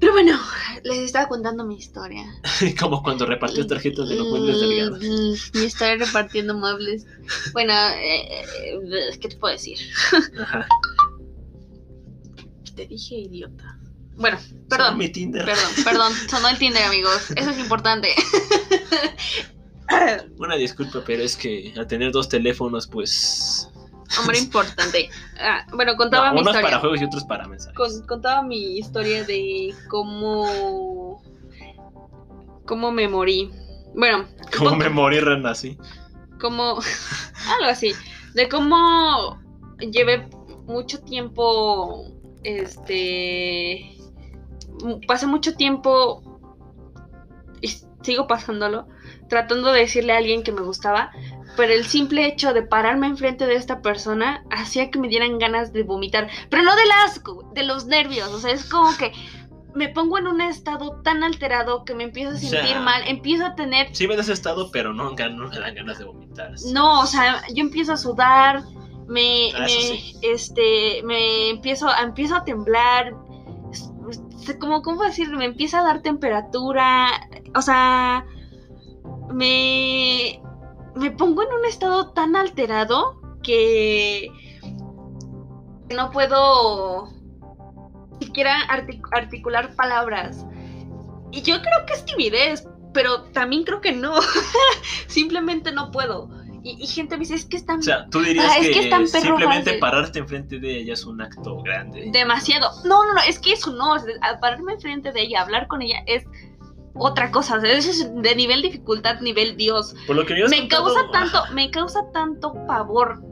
[0.00, 0.38] Pero bueno,
[0.84, 2.24] les estaba contando mi historia.
[2.78, 5.00] Como cuando repartías tarjetas de los muebles delgados.
[5.00, 7.06] Mm, Mi historia repartiendo muebles.
[7.52, 9.78] Bueno, eh, eh, ¿qué te puedo decir?
[10.40, 10.66] Ajá.
[12.76, 13.78] Te dije idiota.
[14.16, 14.98] Bueno, Sonó perdón.
[14.98, 15.44] mi Tinder.
[15.44, 17.30] Perdón, perdón, sonó el Tinder, amigos.
[17.36, 18.08] Eso es importante.
[20.38, 23.68] Una disculpa, pero es que al tener dos teléfonos, pues.
[24.20, 25.10] Hombre importante.
[25.40, 26.68] Ah, bueno, contaba No, mi unos historia.
[26.70, 27.76] para juegos y otros para mensajes.
[27.76, 31.22] Con- contaba mi historia de cómo.
[32.66, 33.50] cómo me morí.
[33.94, 35.78] Bueno, Como pon- me morí renací.
[36.40, 36.78] como.
[37.58, 37.92] algo así.
[38.34, 39.38] De cómo
[39.78, 40.28] llevé
[40.66, 42.04] mucho tiempo.
[42.44, 43.96] Este.
[45.06, 46.22] Pasé mucho tiempo.
[47.60, 47.68] Y
[48.02, 48.86] sigo pasándolo.
[49.28, 51.10] Tratando de decirle a alguien que me gustaba.
[51.58, 55.72] Pero el simple hecho de pararme enfrente de esta persona hacía que me dieran ganas
[55.72, 56.28] de vomitar.
[56.48, 58.28] Pero no del asco, de los nervios.
[58.28, 59.12] O sea, es como que
[59.74, 63.02] me pongo en un estado tan alterado que me empiezo a O sentir sea, mal,
[63.08, 66.52] empiezo a tener Sí me das estado, pero no, no me dan ganas de vomitar.
[66.72, 68.62] No, o sea, yo empiezo a sudar,
[69.08, 70.14] me, Ah, me, sí.
[70.22, 73.14] este, me empiezo, empiezo a temblar,
[74.60, 75.28] como, ¿cómo decir?
[75.30, 78.24] Me empieza a dar temperatura, o sea,
[79.32, 80.40] me,
[80.98, 84.30] me pongo en un estado tan alterado que
[85.94, 87.08] no puedo
[88.20, 90.44] siquiera artic- articular palabras.
[91.30, 94.14] Y yo creo que es timidez, pero también creo que no.
[95.06, 96.28] Simplemente no puedo.
[96.64, 98.80] Y, y gente me dice, es que están O sea, tú dirías Ah, es que,
[98.80, 99.80] es tan perro simplemente fácil.
[99.80, 102.10] pararte enfrente de ella es un acto grande.
[102.12, 102.70] demasiado.
[102.84, 103.94] No, no, no, es que eso no.
[103.96, 104.04] es
[104.40, 106.24] pararme enfrente de ella, hablar con ella es
[106.98, 107.56] otra cosa.
[107.64, 109.94] Es de nivel dificultad, nivel Dios.
[110.06, 111.52] Por lo que me, Me contado- causa tanto, Ajá.
[111.52, 113.22] me causa tanto pavor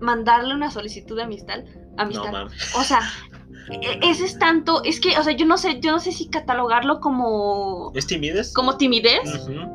[0.00, 1.58] mandarle una solicitud de amistad.
[1.96, 2.32] No amistad.
[2.32, 2.74] mames.
[2.76, 3.00] O sea,
[4.02, 7.00] ese es tanto, es que, o sea, yo no sé, yo no sé si catalogarlo
[7.00, 8.52] como ¿Es timidez?
[8.52, 9.20] como timidez,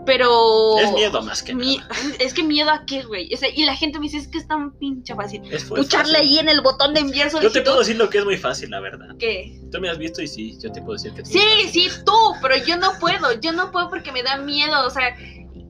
[0.05, 1.89] pero Es miedo más que Mi- nada.
[2.19, 3.33] es que miedo a qué, güey.
[3.33, 5.41] O sea, y la gente me dice, es que es tan pinche fácil.
[5.51, 6.29] Es fue Pucharle fácil.
[6.31, 8.69] ahí en el botón de enviar Yo te puedo decir lo que es muy fácil,
[8.69, 9.15] la verdad.
[9.17, 9.59] ¿Qué?
[9.71, 11.91] Tú me has visto y sí, yo te puedo decir que es muy Sí, fácil.
[11.91, 15.15] sí, tú, pero yo no puedo, yo no puedo porque me da miedo, o sea,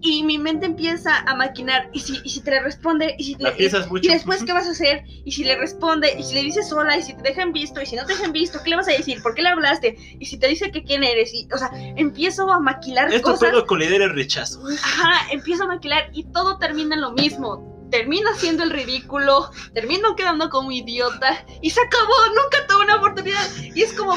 [0.01, 3.35] y mi mente empieza a maquinar, y si, y si te le responde, y si
[3.39, 4.09] La le- piensas y, mucho.
[4.09, 6.97] y después qué vas a hacer, y si le responde, y si le dices sola,
[6.97, 8.91] y si te dejan visto, y si no te dejan visto, ¿qué le vas a
[8.91, 9.21] decir?
[9.21, 9.97] ¿Por qué le hablaste?
[10.19, 13.51] Y si te dice que quién eres, y, o sea, empiezo a maquilar Esto cosas.
[13.51, 14.61] todo con la idea del rechazo.
[14.83, 17.78] Ajá, empiezo a maquilar y todo termina en lo mismo.
[17.91, 23.47] Termino haciendo el ridículo, termino quedando como idiota y se acabó, nunca tuve una oportunidad.
[23.73, 24.15] Y es como,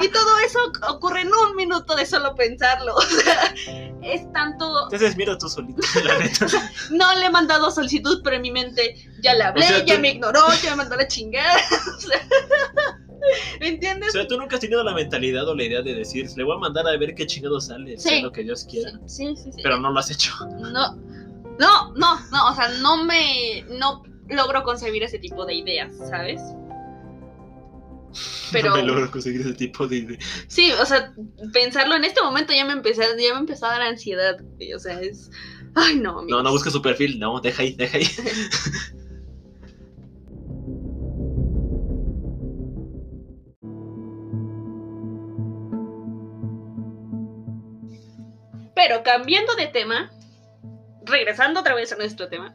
[0.00, 2.94] y todo eso ocurre en un minuto de solo pensarlo.
[3.00, 3.54] O sea,
[4.02, 6.46] es tanto, Entonces mira tú solito, la neta.
[6.90, 9.94] no le he mandado solicitud, pero en mi mente ya le hablé, O sea, ya
[9.96, 11.58] tú- me ignoró, ya me mandó a la chingada.
[11.96, 12.20] O sea,
[13.60, 14.12] ¿Me O entiendes?
[14.12, 16.58] sea, tú nunca has tenido la mentalidad o la idea de decir, le voy a
[16.58, 18.08] mandar a ver qué chingado sale, Sí.
[18.08, 18.92] sea lo que Dios Sí, quiera.
[19.06, 19.52] sí, sí.
[19.52, 19.60] sí.
[19.62, 20.32] Pero no lo has hecho.
[20.72, 20.96] No,
[21.60, 26.40] no, no, no, o sea, no me, no logro concebir ese tipo de ideas, ¿sabes?
[28.52, 30.18] Pero No me logro conseguir ese tipo de idea.
[30.48, 31.14] sí, o sea,
[31.52, 34.36] pensarlo en este momento ya me empecé, ya me empezó a dar ansiedad,
[34.74, 35.30] o sea, es,
[35.76, 36.42] ay no, No, amigos.
[36.44, 38.06] no busca su perfil, no, deja ahí, deja ahí.
[48.74, 50.10] Pero cambiando de tema,
[51.10, 52.54] regresando otra vez a nuestro tema,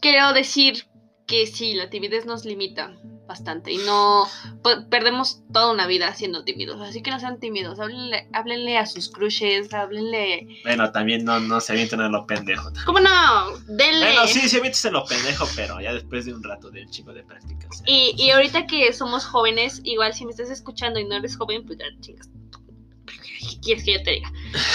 [0.00, 0.86] quiero decir
[1.26, 2.94] que sí, la timidez nos limita
[3.26, 4.28] bastante y no
[4.62, 6.80] pues, perdemos toda una vida siendo tímidos.
[6.80, 10.46] Así que no sean tímidos, háblenle, háblenle a sus crushes, háblenle.
[10.64, 12.70] Bueno, también no, no se avienten a lo pendejo.
[12.84, 13.56] ¿Cómo no?
[13.66, 14.06] Denle.
[14.06, 16.90] Bueno, sí, se avientes a lo pendejo, pero ya después de un rato de un
[16.90, 17.82] chico de prácticas.
[17.86, 21.64] Y, y ahorita que somos jóvenes, igual si me estás escuchando y no eres joven,
[21.64, 22.28] pues ya chingas.
[23.38, 24.32] ¿Qué quieres que yo te diga?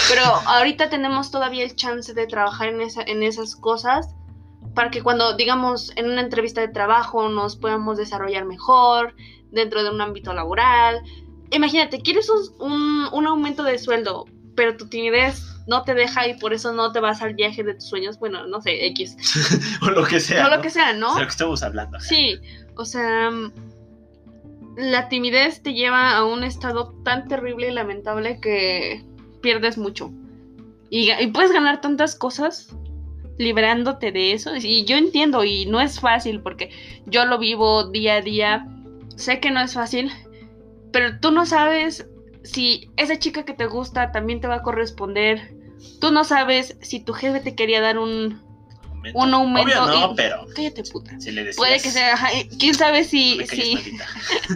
[0.08, 4.14] Pero ahorita tenemos todavía el chance de trabajar en, esa, en esas cosas
[4.74, 9.14] para que cuando, digamos, en una entrevista de trabajo nos podamos desarrollar mejor
[9.50, 11.02] dentro de un ámbito laboral.
[11.50, 16.38] Imagínate, quieres un, un, un aumento de sueldo, pero tu timidez no te deja y
[16.38, 18.18] por eso no te vas al viaje de tus sueños.
[18.18, 19.16] Bueno, no sé, X.
[19.82, 20.44] o lo que sea.
[20.44, 20.56] ¿no?
[20.56, 21.08] lo que sea, ¿no?
[21.08, 22.00] O sea, lo que estamos hablando.
[22.00, 22.38] Sí,
[22.76, 23.30] o sea,
[24.80, 29.04] la timidez te lleva a un estado tan terrible y lamentable que
[29.42, 30.12] pierdes mucho.
[30.88, 32.74] Y, puedes ganar tantas cosas
[33.38, 34.56] liberándote de eso.
[34.56, 36.70] Y yo entiendo, y no es fácil porque
[37.06, 38.66] yo lo vivo día a día.
[39.16, 40.10] Sé que no es fácil,
[40.92, 42.08] pero tú no sabes
[42.42, 45.54] si esa chica que te gusta también te va a corresponder.
[46.00, 48.40] Tú no sabes si tu jefe te quería dar un,
[49.14, 49.84] un aumento.
[49.84, 51.18] Obvio no, y- pero Cállate, puta.
[51.20, 51.56] si le decías...
[51.56, 54.06] Puede que sea, ajá, quién sabe "No si, me calles, si maldita".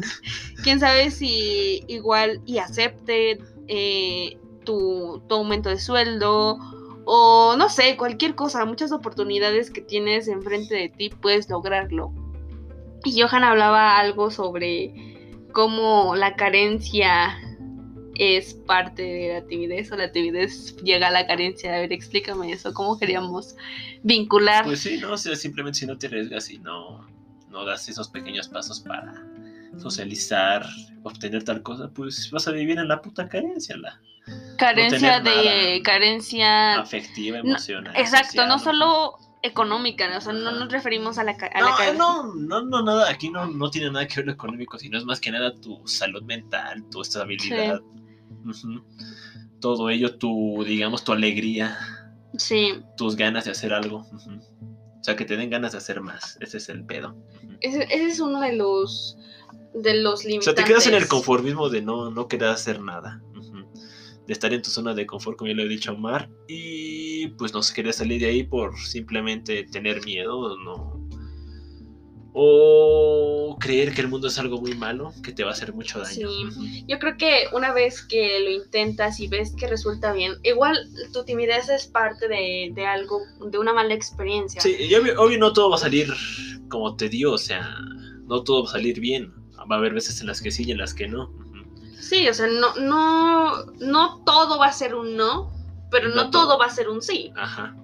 [0.65, 6.59] quién sabe si igual y acepte eh, tu, tu aumento de sueldo
[7.07, 12.13] o no sé, cualquier cosa, muchas oportunidades que tienes enfrente de ti puedes lograrlo.
[13.05, 14.95] Y Johan hablaba algo sobre
[15.53, 17.37] cómo la carencia
[18.17, 21.75] es parte de la timidez o la timidez llega a la carencia.
[21.75, 23.57] A ver, explícame eso, cómo queríamos
[24.03, 24.65] vincular.
[24.65, 27.07] Pues sí, no, o sea, simplemente si no te arriesgas y no,
[27.49, 29.15] no das esos pequeños pasos para
[29.79, 30.65] socializar,
[31.03, 34.01] obtener tal cosa, pues vas a vivir en la puta carencia, la
[34.57, 37.95] carencia no de carencia afectiva, no, emocional.
[37.97, 40.19] Exacto, no solo económica, ¿no?
[40.19, 42.83] o sea, no nos referimos a la, a la No, ca- eh, no, no, no,
[42.83, 45.53] nada, aquí no, no tiene nada que ver lo económico, sino es más que nada
[45.61, 47.81] tu salud mental, tu estabilidad,
[49.61, 51.77] todo ello, tu, digamos, tu alegría,
[52.37, 52.75] Sí.
[52.97, 53.99] tus ganas de hacer algo.
[54.01, 56.37] O sea, que te den ganas de hacer más.
[56.41, 57.15] Ese es el pedo.
[57.61, 59.17] Ese, ese es uno de los
[59.75, 60.65] de los O sea, limitantes.
[60.65, 63.21] te quedas en el conformismo de no, no querer hacer nada.
[64.27, 66.31] De estar en tu zona de confort, como ya lo he dicho a Omar.
[66.49, 71.04] Y pues no se querer salir de ahí por simplemente tener miedo, no.
[72.37, 76.01] O creer que el mundo es algo muy malo, que te va a hacer mucho
[76.01, 76.29] daño.
[76.51, 76.85] Sí.
[76.89, 80.77] Yo creo que una vez que lo intentas y ves que resulta bien, igual
[81.13, 83.21] tu timidez es parte de, de algo,
[83.51, 84.61] de una mala experiencia.
[84.61, 86.13] Sí, y obvio, obvio no todo va a salir
[86.69, 87.77] como te dio, o sea,
[88.27, 89.33] no todo va a salir bien.
[89.71, 91.33] Va a haber veces en las que sí y en las que no.
[92.01, 95.53] Sí, o sea, no, no, no todo va a ser un no,
[95.91, 96.49] pero no, No todo.
[96.49, 96.59] todo.
[96.59, 97.33] va a ser un sí.
[97.37, 97.77] Ajá.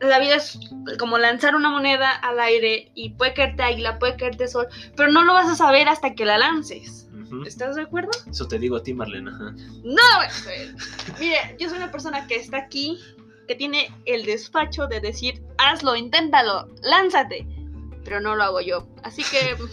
[0.00, 0.58] La vida es
[0.98, 5.24] como lanzar una moneda al aire y puede caerte águila, puede caerte sol, pero no
[5.24, 7.08] lo vas a saber hasta que la lances.
[7.44, 8.10] ¿Estás de acuerdo?
[8.30, 9.30] Eso te digo a ti, Marlene.
[9.30, 9.52] Ajá.
[9.82, 10.02] No,
[10.44, 10.74] güey.
[11.18, 12.98] Mire, yo soy una persona que está aquí,
[13.48, 17.46] que tiene el despacho de decir, hazlo, inténtalo, lánzate.
[18.06, 18.86] Pero no lo hago yo.
[19.02, 19.56] Así que.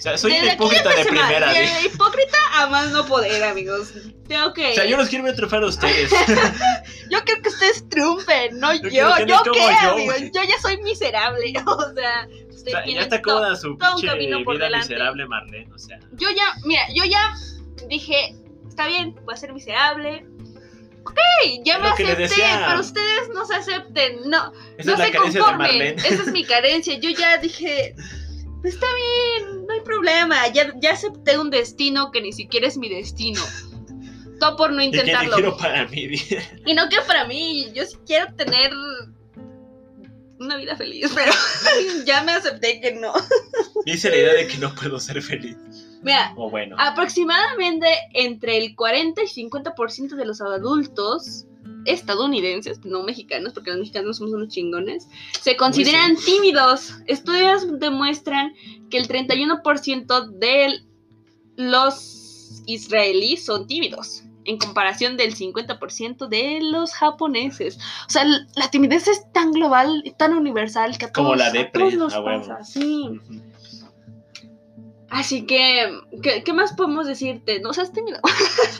[0.00, 1.52] O sea, soy desde hipócrita de primera.
[1.52, 3.92] De de- hipócrita a más no poder, amigos.
[4.26, 4.70] Tengo que.
[4.70, 6.10] O sea, yo los quiero ver triunfar a ustedes.
[7.10, 8.88] Yo quiero que ustedes triunfen, no yo.
[8.88, 10.16] Yo, como qué, yo, amigos.
[10.32, 11.52] Yo ya soy miserable.
[11.66, 14.88] O sea, O ustedes sea, ya está cómoda su pinche camino por vida delante.
[14.88, 15.70] miserable, Marlene.
[15.74, 17.34] O sea, Yo ya, mira, yo ya
[17.86, 18.34] dije,
[18.68, 20.24] está bien, voy a ser miserable.
[21.04, 21.18] Ok,
[21.64, 25.98] ya Es me acepté, pero ustedes no se acepten, no, esa no se conformen.
[25.98, 26.94] Esa es mi carencia.
[26.98, 27.94] Yo ya dije,
[28.64, 30.48] está bien, no hay problema.
[30.48, 33.40] Ya, ya acepté un destino que ni siquiera es mi destino.
[34.38, 35.36] Todo por no Y que intentarlo.
[35.36, 36.42] quiero para mi vida.
[36.66, 38.72] Y no que para mí, yo sí quiero tener
[40.38, 41.32] una vida feliz, pero
[42.06, 43.12] ya me acepté que no.
[43.84, 45.56] Hice la idea de que no puedo ser feliz.
[46.02, 46.76] Mira, O bueno.
[46.78, 51.46] aproximadamente entre el 40 y 50% de los adultos
[51.84, 55.08] estadounidenses, no mexicanos, porque los mexicanos somos unos chingones,
[55.40, 56.94] se consideran tímidos.
[57.06, 58.54] Estudios demuestran
[58.90, 60.80] que el 31% de
[61.56, 67.78] los israelíes son tímidos, en comparación del 50% de los japoneses.
[68.06, 71.46] O sea, la timidez es tan global y tan universal que a Como todos, la
[71.46, 73.20] a depre, todos nos pasa, sí.
[75.10, 75.90] Así que,
[76.22, 77.60] ¿qué, qué más podemos decirte?
[77.60, 78.20] No seas tímido.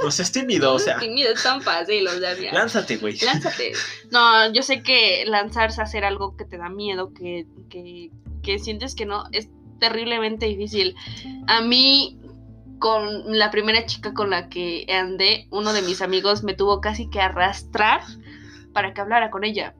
[0.03, 0.95] No seas tímido, o No sea.
[0.95, 2.53] seas tímido, es tan fácil, o sea, mira.
[2.53, 3.19] Lánzate, güey.
[3.19, 3.73] Lánzate.
[4.11, 8.11] No, yo sé que lanzarse a hacer algo que te da miedo, que, que,
[8.43, 9.49] que sientes que no, es
[9.81, 10.95] terriblemente difícil.
[11.49, 12.19] A mí,
[12.79, 17.11] con la primera chica con la que andé, uno de mis amigos me tuvo casi
[17.11, 18.03] que arrastrar
[18.73, 19.75] para que hablara con ella.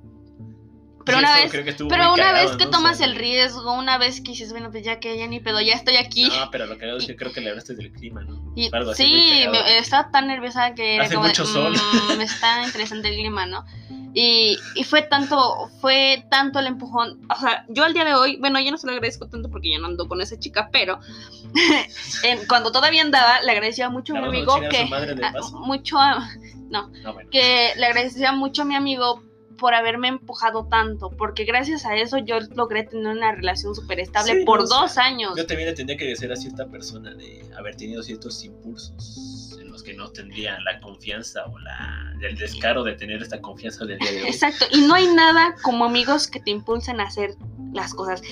[1.05, 2.69] Pero Sí, una vez, creo que pero una cagado, vez que ¿no?
[2.71, 5.41] O tomas sea, el riesgo, una vez que dices, bueno, pues ya que ya ni
[5.41, 6.25] pedo, ya estoy aquí.
[6.29, 8.53] No, pero lo que es que creo que le hablaste del clima, ¿no?
[8.55, 11.47] Y- Algo así muy sí, me- estaba tan nerviosa que era Hace como de, mucho
[11.47, 11.73] sol.
[11.75, 13.65] "Mm, me está interesante el clima, ¿no?
[14.13, 17.21] Y, y fue tanto, fue tanto el empujón.
[17.31, 19.71] O sea, yo al día de hoy, bueno, yo no se lo agradezco tanto porque
[19.71, 20.99] ya no ando con esa chica, pero
[22.25, 24.89] en- cuando todavía andaba, le agradecía mucho a ¿La mi a amigo a que su
[24.89, 25.59] madre de paso?
[25.61, 26.29] mucho a-
[26.71, 27.31] No, bueno.
[27.31, 29.23] que le agradecía mucho a mi amigo
[29.59, 34.39] por haberme empujado tanto, porque gracias a eso yo logré tener una relación súper estable
[34.41, 35.33] Sí, por no, o sea, dos años.
[35.37, 39.71] Yo también le tendría que agradecer a cierta persona de haber tenido ciertos impulsos en
[39.71, 43.99] los que no tendría la confianza o la, el descaro de tener esta confianza del
[43.99, 44.29] día de hoy.
[44.29, 47.35] Exacto, y no hay nada como amigos que te impulsen a hacer
[47.73, 48.23] las cosas.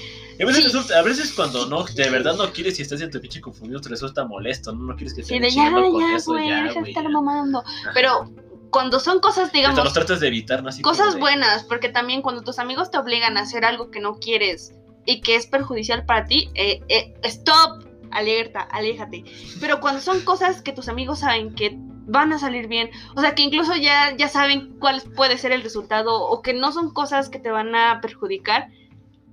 [0.40, 0.62] A veces, Sí.
[0.64, 3.80] resulta- a veces cuando no, de verdad no quieres y estás en tu pinche confundido,
[3.80, 4.84] te resulta molesto, ¿no?
[4.84, 7.58] No quieres que te Sí, de ya, ya, güey, deja de estar mamando.
[7.60, 7.90] Ajá.
[7.94, 8.30] Pero
[8.70, 10.68] cuando son cosas, digamos, los tratas de evitar, ¿no?
[10.68, 14.00] Así cosas de- buenas, porque también cuando tus amigos te obligan a hacer algo que
[14.00, 14.74] no quieres
[15.06, 19.24] y que es perjudicial para ti, eh, eh, stop, alerta, aléjate.
[19.60, 21.76] Pero cuando son cosas que tus amigos saben que
[22.10, 25.62] van a salir bien, o sea, que incluso ya, ya saben cuál puede ser el
[25.62, 28.68] resultado o que no son cosas que te van a perjudicar,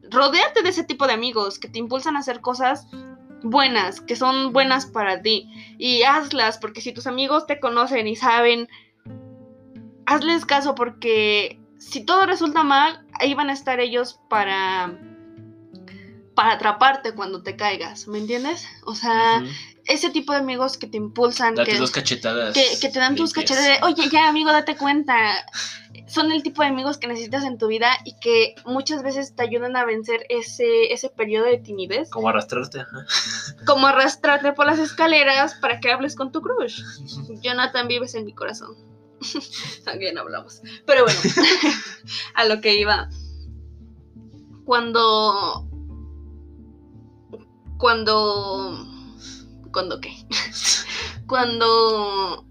[0.09, 2.87] rodéate de ese tipo de amigos que te impulsan a hacer cosas
[3.43, 8.15] buenas, que son buenas para ti y hazlas, porque si tus amigos te conocen y
[8.15, 8.67] saben,
[10.05, 14.97] hazles caso porque si todo resulta mal, ahí van a estar ellos para
[16.35, 18.67] para atraparte cuando te caigas, ¿me entiendes?
[18.85, 19.41] O sea,
[19.85, 22.53] ese tipo de amigos que te impulsan, Date que, dos cachetadas.
[22.53, 25.15] que, que te dan tus cachetadas de, oye, ya amigo, date cuenta.
[26.07, 29.43] Son el tipo de amigos que necesitas en tu vida y que muchas veces te
[29.43, 33.05] ayudan a vencer ese, ese periodo de timidez, Como arrastrarte, ajá.
[33.65, 36.81] como arrastrarte por las escaleras para que hables con tu crush.
[37.41, 38.75] Jonathan, vives en mi corazón.
[39.85, 40.61] También hablamos.
[40.85, 41.19] Pero bueno,
[42.33, 43.09] a lo que iba.
[44.65, 45.67] Cuando.
[47.77, 48.87] Cuando.
[49.71, 50.13] ¿Cuándo qué?
[51.27, 52.45] Cuando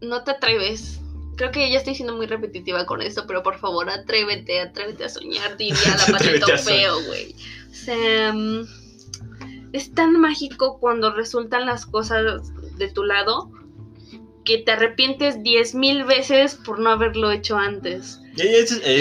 [0.00, 0.98] no te atreves
[1.38, 5.08] creo que ya estoy siendo muy repetitiva con esto, pero por favor, atrévete, atrévete a
[5.08, 7.34] soñar, diría la Atrévete patito feo, güey.
[7.70, 8.66] O sea, mm,
[9.72, 13.52] es tan mágico cuando resultan las cosas de tu lado
[14.48, 18.20] que te arrepientes diez mil veces por no haberlo hecho antes.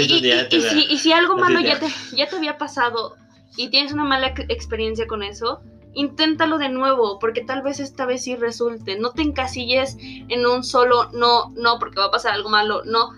[0.01, 0.15] Eso-
[0.57, 3.15] Y, si, y si algo malo ya te, ya te había pasado
[3.55, 5.61] y tienes una mala ex- experiencia con eso,
[5.93, 8.99] inténtalo de nuevo, porque tal vez esta vez sí resulte.
[8.99, 13.11] No te encasilles en un solo no, no, porque va a pasar algo malo, no.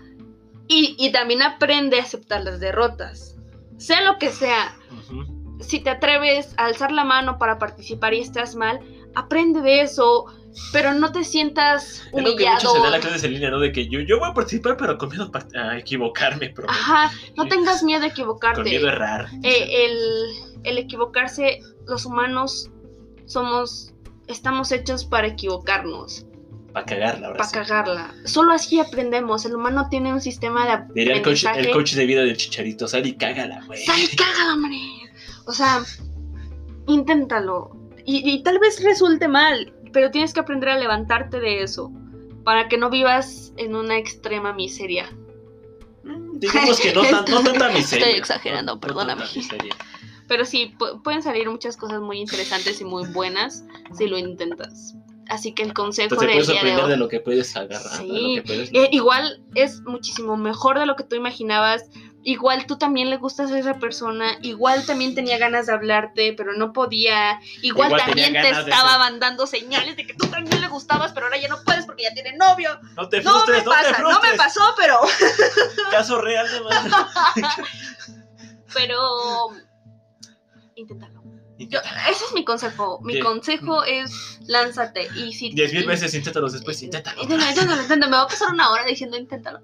[0.68, 3.36] Y, y también aprende a aceptar las derrotas.
[3.76, 4.76] Sea lo que sea,
[5.60, 8.78] si te atreves a alzar la mano para participar y estás mal,
[9.14, 10.26] aprende de eso,
[10.72, 12.54] pero no te sientas Es lo que humillado.
[12.56, 13.60] muchos se dan las clases en línea, ¿no?
[13.60, 17.46] De que yo, yo voy a participar, pero con miedo a equivocarme, pero Ajá, no
[17.46, 18.62] tengas miedo a con equivocarte.
[18.62, 19.28] miedo a errar.
[19.42, 19.98] Eh, el,
[20.64, 22.70] el equivocarse, los humanos
[23.26, 23.92] somos,
[24.26, 26.26] estamos hechos para equivocarnos,
[26.72, 27.54] Para cagarla, ahora para sí.
[27.54, 28.14] cagarla.
[28.24, 29.44] Solo así aprendemos.
[29.44, 31.60] El humano tiene un sistema de Diría el coach, aprendizaje.
[31.60, 33.84] el coach de vida del chicharito, sal y cágala, güey.
[33.84, 34.76] ¡Sal y cágala, hombre!
[35.46, 35.82] O sea,
[36.86, 37.70] inténtalo.
[38.04, 41.90] Y, y tal vez resulte mal, pero tienes que aprender a levantarte de eso
[42.44, 45.10] para que no vivas en una extrema miseria.
[46.04, 48.06] Mm, Digamos que no, tan, no tanta miseria.
[48.06, 49.24] Estoy exagerando, No- perdóname.
[50.26, 53.64] Pero sí, pu- pueden salir muchas cosas muy interesantes y muy buenas
[53.96, 54.94] si lo intentas.
[55.28, 56.90] Así que el consejo Entonces te del puedes día de hoy...
[56.90, 57.90] de lo que puedes agarrar.
[57.90, 58.70] de Sí, lo que puedes...
[58.72, 61.84] Eh, igual es muchísimo mejor de lo que tú imaginabas.
[62.22, 64.36] Igual tú también le gustas a esa persona.
[64.42, 67.40] Igual también tenía ganas de hablarte, pero no podía.
[67.62, 71.48] Igual, también te estaba mandando señales de que tú también le gustabas, pero ahora ya
[71.48, 72.78] no puedes porque ya tiene novio.
[72.96, 74.36] no te No me frustres, no, te pasa, no me frustres.
[74.36, 74.98] pasó, pero.
[75.90, 76.60] Caso real de.
[78.74, 78.98] Pero.
[80.76, 81.22] Inténtalo.
[81.58, 83.00] Yo- ese es mi consejo.
[83.02, 83.24] Mi Bien.
[83.24, 85.08] consejo es lánzate.
[85.16, 85.50] Y si.
[85.50, 87.20] Diez mil veces inténtalos después, inténtalo.
[87.22, 88.10] Inténtalo, inténtalo, inténtalo.
[88.10, 89.60] Me va a pasar una hora diciendo inténtalo.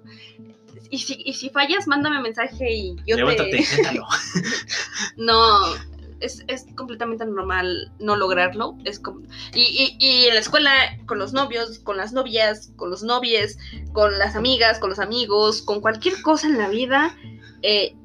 [0.89, 3.65] Y si, y si fallas, mándame mensaje y yo Levántate, te.
[5.17, 5.75] No,
[6.19, 8.77] es, es completamente normal no lograrlo.
[8.85, 9.23] Es com-
[9.53, 10.71] y, y, y en la escuela,
[11.05, 13.57] con los novios, con las novias, con los novies,
[13.93, 17.15] con las amigas, con los amigos, con cualquier cosa en la vida,
[17.61, 17.95] eh,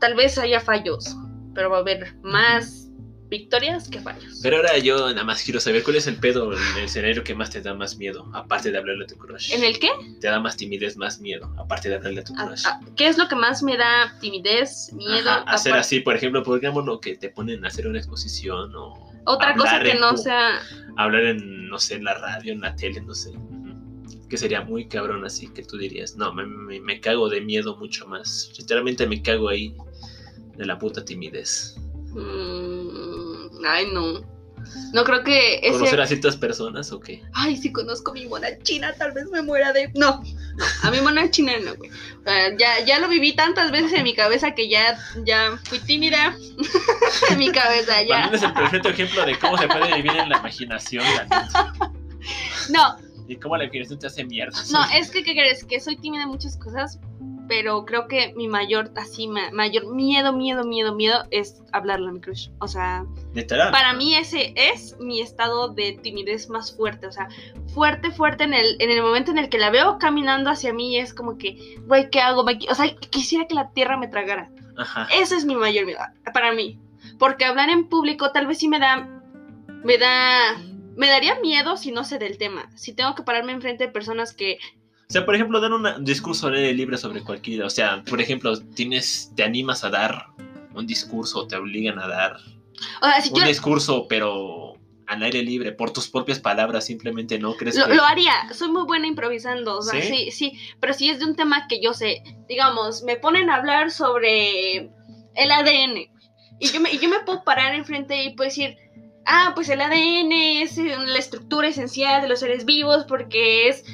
[0.00, 1.16] tal vez haya fallos,
[1.54, 2.81] pero va a haber más
[3.32, 4.38] victorias que fallos.
[4.42, 7.34] Pero ahora yo nada más quiero saber cuál es el pedo, el, el escenario que
[7.34, 9.52] más te da más miedo, aparte de hablarle a tu crush.
[9.54, 9.88] ¿En el qué?
[10.20, 12.62] Te da más timidez, más miedo, aparte de hablarle a tu Ah, crush.
[12.66, 15.30] ah, ¿Qué es lo que más me da timidez, miedo?
[15.30, 19.54] Ajá, hacer así, por ejemplo, pongámonos que te ponen a hacer una exposición o Otra
[19.56, 20.60] cosa hablar que en no sea.
[20.98, 23.30] hablar en, no sé, en la radio, en la tele, no sé.
[24.28, 27.76] Que sería muy cabrón así, que tú dirías, no, me, me- me cago de miedo
[27.76, 28.50] mucho más.
[28.58, 29.74] Literalmente me cago ahí
[30.56, 31.76] de la puta timidez.
[32.14, 33.11] mm,
[33.66, 34.30] ay, no.
[34.92, 35.72] No creo que ese.
[35.72, 37.22] ¿Conocer a ciertas personas o qué?
[37.32, 39.90] Ay, si conozco mi mona china, tal vez me muera de.
[39.94, 40.22] No,
[40.56, 41.90] no, a mi mona china no, güey.
[41.90, 45.78] O sea, ya, ya lo viví tantas veces en mi cabeza que ya, ya fui
[45.80, 46.36] tímida
[47.30, 48.22] en mi cabeza, ya.
[48.22, 51.72] También es el perfecto ejemplo de cómo se puede vivir en la imaginación, la.
[52.70, 52.96] No,
[53.26, 54.56] Y cómo la imaginación te hace mierda.
[54.70, 55.64] no, es que, ¿qué crees?
[55.64, 57.00] Que soy tímida en muchas cosas,
[57.54, 62.12] pero creo que mi mayor, así, ma- mayor miedo, miedo, miedo, miedo es hablarle a
[62.12, 62.48] mi crush.
[62.60, 63.70] O sea, Literal.
[63.70, 67.28] para mí ese es mi estado de timidez más fuerte, o sea,
[67.74, 70.96] fuerte, fuerte en el, en el momento en el que la veo caminando hacia mí
[70.98, 72.42] es como que, güey, ¿qué hago?
[72.70, 74.48] O sea, quisiera que la tierra me tragara.
[74.78, 75.06] Ajá.
[75.14, 75.98] Ese es mi mayor miedo,
[76.32, 76.80] para mí.
[77.18, 79.06] Porque hablar en público tal vez sí me da,
[79.84, 80.56] me da,
[80.96, 82.70] me daría miedo si no sé del tema.
[82.76, 84.56] Si tengo que pararme enfrente de personas que,
[85.12, 87.62] sea, por ejemplo, dar un discurso al aire libre sobre cualquier.
[87.64, 90.26] O sea, por ejemplo, tienes, te animas a dar
[90.74, 92.36] un discurso o te obligan a dar
[93.00, 97.38] o sea, si un yo discurso, pero al aire libre, por tus propias palabras, simplemente
[97.38, 97.94] no crees lo, que.
[97.94, 100.08] lo haría, soy muy buena improvisando, o sea, ¿Sí?
[100.08, 100.30] ¿Sí?
[100.30, 103.90] sí, pero si es de un tema que yo sé, digamos, me ponen a hablar
[103.90, 104.90] sobre
[105.34, 106.08] el ADN
[106.58, 108.76] y yo me, y yo me puedo parar enfrente y puedo decir,
[109.26, 113.84] ah, pues el ADN es eh, la estructura esencial de los seres vivos porque es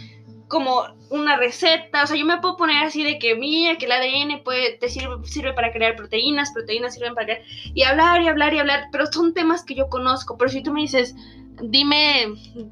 [0.48, 3.92] como una receta, o sea, yo me puedo poner así de que mira que el
[3.92, 7.42] ADN puede, te sirve, sirve para crear proteínas, proteínas sirven para crear,
[7.74, 10.72] y hablar y hablar y hablar, pero son temas que yo conozco, pero si tú
[10.72, 11.14] me dices,
[11.62, 12.26] dime,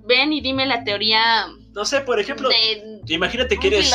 [0.07, 1.47] ven y dime la teoría
[1.77, 3.93] No sé, por ejemplo, de imagínate que eres.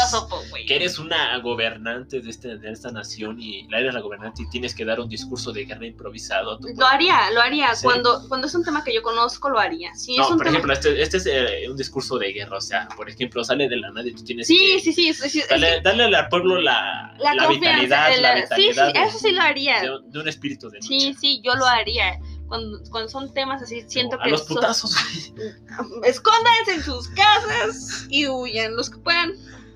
[0.68, 4.50] Que eres una gobernante de, este, de esta nación y la eres la gobernante y
[4.52, 6.86] tienes que dar un discurso de guerra improvisado a tu Lo pueblo.
[6.86, 7.74] haría, lo haría.
[7.74, 7.84] Sí.
[7.84, 9.96] Cuando, cuando es un tema que yo conozco, lo haría.
[9.96, 10.58] Si No, es un por tema...
[10.58, 13.78] ejemplo, este, este es eh, un discurso de guerra, o sea, por ejemplo, sale de
[13.78, 16.62] la nada y tú tienes Sí, que sí, sí, sí, sí, darle, darle al pueblo
[16.62, 19.82] la, La, vitalidad, la vitalidad de- eso sí lo haría.
[19.82, 20.88] de, de un espíritu de lucha.
[20.88, 22.20] Sí, sí, yo lo haría.
[22.52, 24.94] Cuando, cuando son temas así, siento a que los son- putazos.
[26.04, 29.32] escóndanse en sus casas y huyan los que puedan.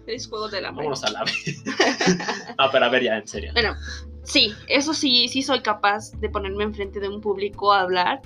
[0.07, 0.83] Es juego del hambre.
[0.83, 1.63] Vámonos a la vez.
[2.57, 3.51] ah, pero a ver, ya, en serio.
[3.53, 3.75] Bueno,
[4.25, 8.21] sí, eso sí, sí soy capaz de ponerme enfrente de un público a hablar.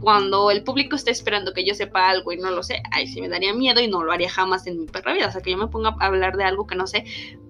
[0.00, 3.20] Cuando el público está esperando que yo sepa algo y no lo sé, ahí sí
[3.22, 5.26] me daría miedo y no lo haría jamás en mi perra vida.
[5.28, 7.04] O sea, que yo me ponga a hablar de algo que no sé.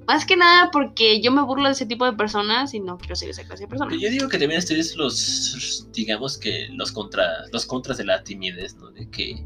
[0.06, 3.14] Más que nada porque yo me burlo de ese tipo de personas y no quiero
[3.16, 3.90] ser esa clase de persona.
[4.00, 8.22] Yo digo que también esto es los, digamos que los, contra, los contras de la
[8.22, 8.90] timidez, ¿no?
[8.90, 9.44] De que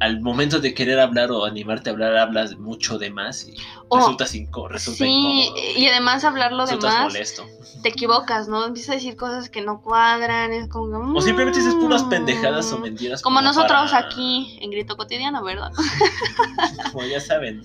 [0.00, 3.54] al momento de querer hablar o animarte a hablar, hablas mucho de más y
[3.88, 5.56] O- resulta, inco- resulta Sí, incómodo.
[5.78, 7.48] y además hablar lo resultas demás, molesto.
[7.82, 8.64] Te equivocas, ¿no?
[8.66, 12.08] Empiezas a decir cosas que no cuadran, es como que, O simplemente dices puras mm,
[12.08, 13.20] pendejadas o mentiras.
[13.22, 15.70] Como nosotros para- aquí en Grito Cotidiano, ¿verdad?
[16.92, 17.62] Como ya saben.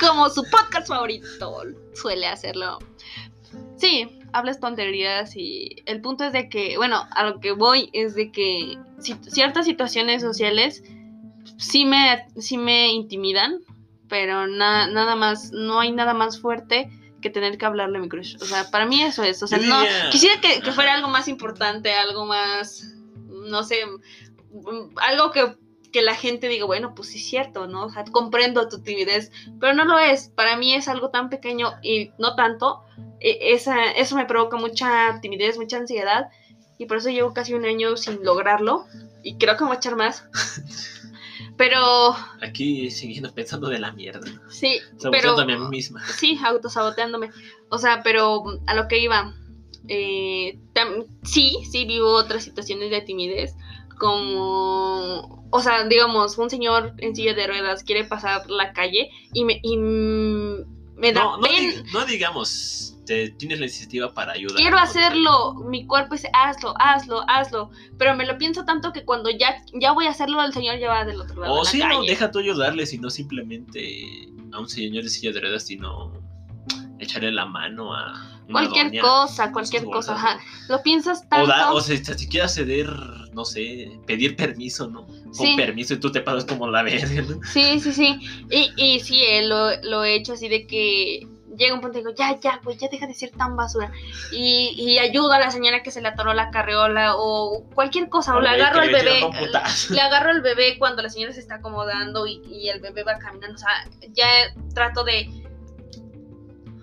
[0.00, 1.62] Como su podcast favorito
[1.94, 2.78] suele hacerlo.
[3.76, 8.14] Sí, hablas tonterías y el punto es de que, bueno, a lo que voy es
[8.14, 8.78] de que
[9.28, 10.82] ciertas situaciones sociales
[11.58, 13.58] sí me, sí me intimidan,
[14.08, 16.90] pero na- nada más, no hay nada más fuerte
[17.22, 18.36] que tener que hablarle a mi crush.
[18.42, 19.42] O sea, para mí eso es.
[19.42, 22.84] O sea, no, quisiera que, que fuera algo más importante, algo más,
[23.28, 23.78] no sé,
[25.00, 25.56] algo que,
[25.92, 27.86] que la gente diga, bueno, pues sí es cierto, ¿no?
[27.86, 30.28] O sea, comprendo tu timidez, pero no lo es.
[30.28, 32.82] Para mí es algo tan pequeño y no tanto.
[33.20, 36.28] E- Esa, eso me provoca mucha timidez, mucha ansiedad
[36.78, 38.86] y por eso llevo casi un año sin lograrlo
[39.22, 40.24] y creo que me voy a echar más.
[41.56, 44.26] Pero Aquí siguiendo pensando de la mierda.
[44.48, 44.80] sí,
[45.10, 46.02] pero a mí misma.
[46.06, 47.30] sí, autosaboteándome.
[47.68, 49.34] O sea, pero a lo que iba,
[49.88, 53.54] eh, tam- sí, sí vivo otras situaciones de timidez,
[53.98, 59.44] como, o sea, digamos, un señor en silla de ruedas quiere pasar la calle y
[59.44, 61.38] me, y me da No,
[61.92, 64.56] no digamos, te, tienes la iniciativa para ayudar.
[64.56, 69.30] Quiero hacerlo, mi cuerpo dice, hazlo, hazlo, hazlo, pero me lo pienso tanto que cuando
[69.30, 71.78] ya, ya voy a hacerlo, el señor ya va del otro lado O la sí,
[71.78, 72.08] no, calle.
[72.10, 76.12] deja tú ayudarle, sino simplemente a un señor de silla de ruedas, sino
[76.98, 79.00] echarle la mano a cualquier doña.
[79.00, 80.38] cosa, cualquier cosa, ajá.
[80.68, 81.46] Lo piensas O, tanto.
[81.48, 82.88] da, o sea, si si quieres ceder,
[83.32, 85.06] no sé, pedir permiso, ¿no?
[85.06, 85.54] Con Sí.
[85.56, 87.40] permiso y tú te pasas como la verga, ¿no?
[87.44, 88.18] Sí, sí, sí.
[88.50, 91.26] Y, y sí, eh, lo, lo he hecho así de que
[91.56, 93.90] llega un punto y digo, ya, ya, güey, ya deja de ser tan basura.
[94.30, 98.34] Y, y ayudo a la señora que se le atoró la carreola o cualquier cosa,
[98.36, 99.30] o le agarro al le bebé.
[99.38, 99.94] putazo.
[99.94, 103.18] Le agarro al bebé cuando la señora se está acomodando y, y el bebé va
[103.18, 103.54] caminando.
[103.54, 104.26] O sea, ya
[104.74, 105.41] trato de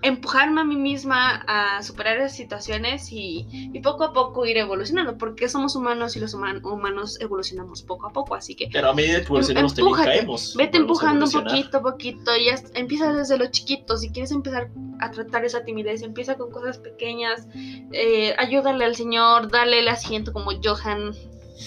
[0.02, 5.18] empujarme a mí misma a superar esas situaciones y, y poco a poco ir evolucionando,
[5.18, 8.94] porque somos humanos y los human- humanos evolucionamos poco a poco, así que Pero a
[8.94, 10.54] medida que evolucionamos también Empújate, caemos.
[10.56, 14.00] Vete a empujando un poquito, poquito, y ya empieza desde los chiquitos.
[14.00, 14.70] Si quieres empezar
[15.00, 17.46] a tratar esa timidez, empieza con cosas pequeñas.
[17.92, 21.12] eh, ayúdale al señor, dale el asiento como Johan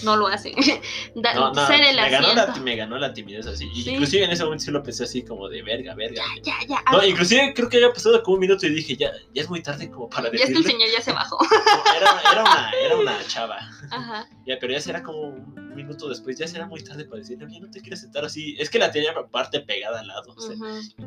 [0.04, 0.52] no lo hace.
[1.16, 3.70] Da- No, no, ser el me ganó, la, me ganó la timidez así.
[3.74, 3.92] Sí.
[3.92, 6.24] Inclusive en ese momento sí lo pensé así como de verga, verga.
[6.44, 9.12] Ya, ya, No, ah, inclusive creo que había pasado como un minuto y dije, ya,
[9.34, 10.72] ya es muy tarde como para ya es que el decirle.
[10.72, 11.38] señor ya se bajó.
[11.44, 13.58] No, Era, era, una, era una chava.
[13.92, 14.28] Ajá.
[14.46, 15.36] Ya, pero ya será como
[15.74, 18.56] un minuto después, ya será muy tarde para decirle, oye, no te quieres sentar así.
[18.60, 20.34] Es que la tenía aparte pegada al lado.
[20.36, 20.56] o sea,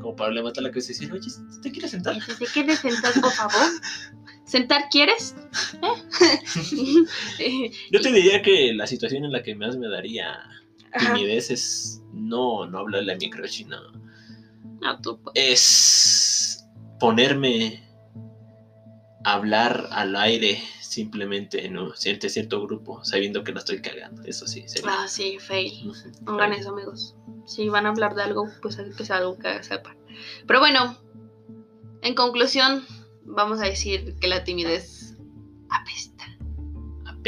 [0.01, 1.31] como para levantar la cabeza y decir, oye,
[1.63, 2.21] ¿te quieres sentar?
[2.21, 3.69] Si te quieres sentar, por favor.
[4.45, 5.35] ¿Sentar quieres?
[5.83, 7.73] ¿Eh?
[7.91, 10.39] Yo te diría que la situación en la que más me daría
[10.93, 11.15] Ajá.
[11.15, 13.77] timidez es no, no hablarle a mi crush, sino
[14.81, 15.33] No, tú, pues.
[15.37, 16.65] es
[17.01, 17.83] ponerme
[19.25, 20.61] a hablar al aire
[20.97, 24.23] simplemente en un cierto, cierto grupo, sabiendo que la estoy cagando.
[24.23, 24.91] Eso sí, sería.
[24.91, 25.93] Ah, sí, fail.
[26.27, 27.15] Hagan eso, amigos.
[27.45, 29.99] Si van a hablar de algo, pues que sea algo que sepan.
[30.47, 30.99] Pero bueno,
[32.01, 32.83] en conclusión,
[33.27, 35.15] vamos a decir que la timidez
[35.69, 36.16] apesta.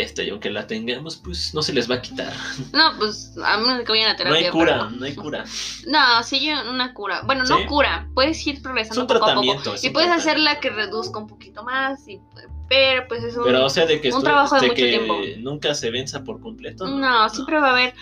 [0.03, 2.33] Apesta y aunque la tengamos, pues no se les va a quitar.
[2.73, 4.47] No, pues a menos que vayan a No terapia.
[4.47, 5.45] hay cura, pero- no hay cura.
[5.87, 7.23] No, sigue una cura.
[7.27, 7.53] Bueno, ¿Sí?
[7.53, 8.09] no cura.
[8.15, 9.75] Puedes ir Es progresando un poco a poco.
[9.83, 12.07] Y puedes hacerla que reduzca un poquito más.
[12.09, 12.21] Y,
[12.69, 13.45] pero pues es un...
[13.45, 15.19] Pero o sea, de que, un trabajo de de mucho que tiempo.
[15.39, 16.87] nunca se venza por completo.
[16.87, 17.95] No, siempre va a haber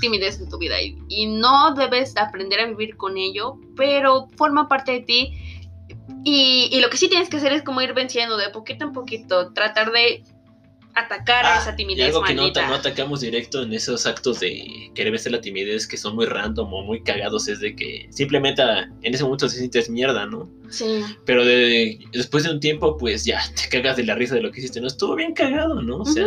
[0.00, 4.68] timidez en tu vida y, y no debes aprender a vivir con ello, pero forma
[4.68, 5.32] parte de ti.
[6.24, 8.92] Y, y lo que sí tienes que hacer es como ir venciendo de poquito en
[8.92, 10.22] poquito, tratar de
[11.00, 14.90] atacar a Ah, esa y timidez algo que no, atacamos directo en esos actos de
[14.94, 18.62] querer vencer la timidez que son muy random o muy cagados es de que simplemente
[18.62, 20.48] ah, en ese momento te sientes mierda, ¿no?
[20.70, 24.42] Sí, Pero de, después de un tiempo, pues ya te cagas de la risa de
[24.42, 24.80] lo que hiciste.
[24.80, 25.98] No estuvo bien cagado, ¿no?
[25.98, 26.26] O sea,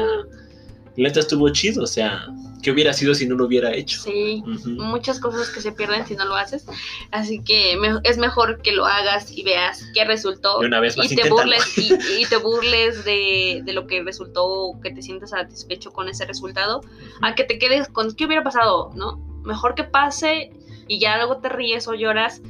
[0.97, 1.83] la neta estuvo chido.
[1.83, 2.27] O sea,
[2.63, 4.01] ¿qué hubiera sido si no lo hubiera hecho?
[4.01, 4.41] sí.
[4.47, 4.69] Ujú.
[4.69, 6.65] Muchas cosas que se pierden si no lo haces.
[7.11, 10.63] Así que me- es mejor que lo hagas y veas qué resultó.
[10.63, 14.01] Y una vez más, y te burles y, y te burles de, de lo que
[14.03, 16.81] resultó, que te sientas satisfecho con ese resultado,
[17.21, 19.17] a que te quedes con qué hubiera pasado, ¿no?
[19.43, 20.51] Mejor que pase
[20.87, 22.41] y ya luego te ríes o lloras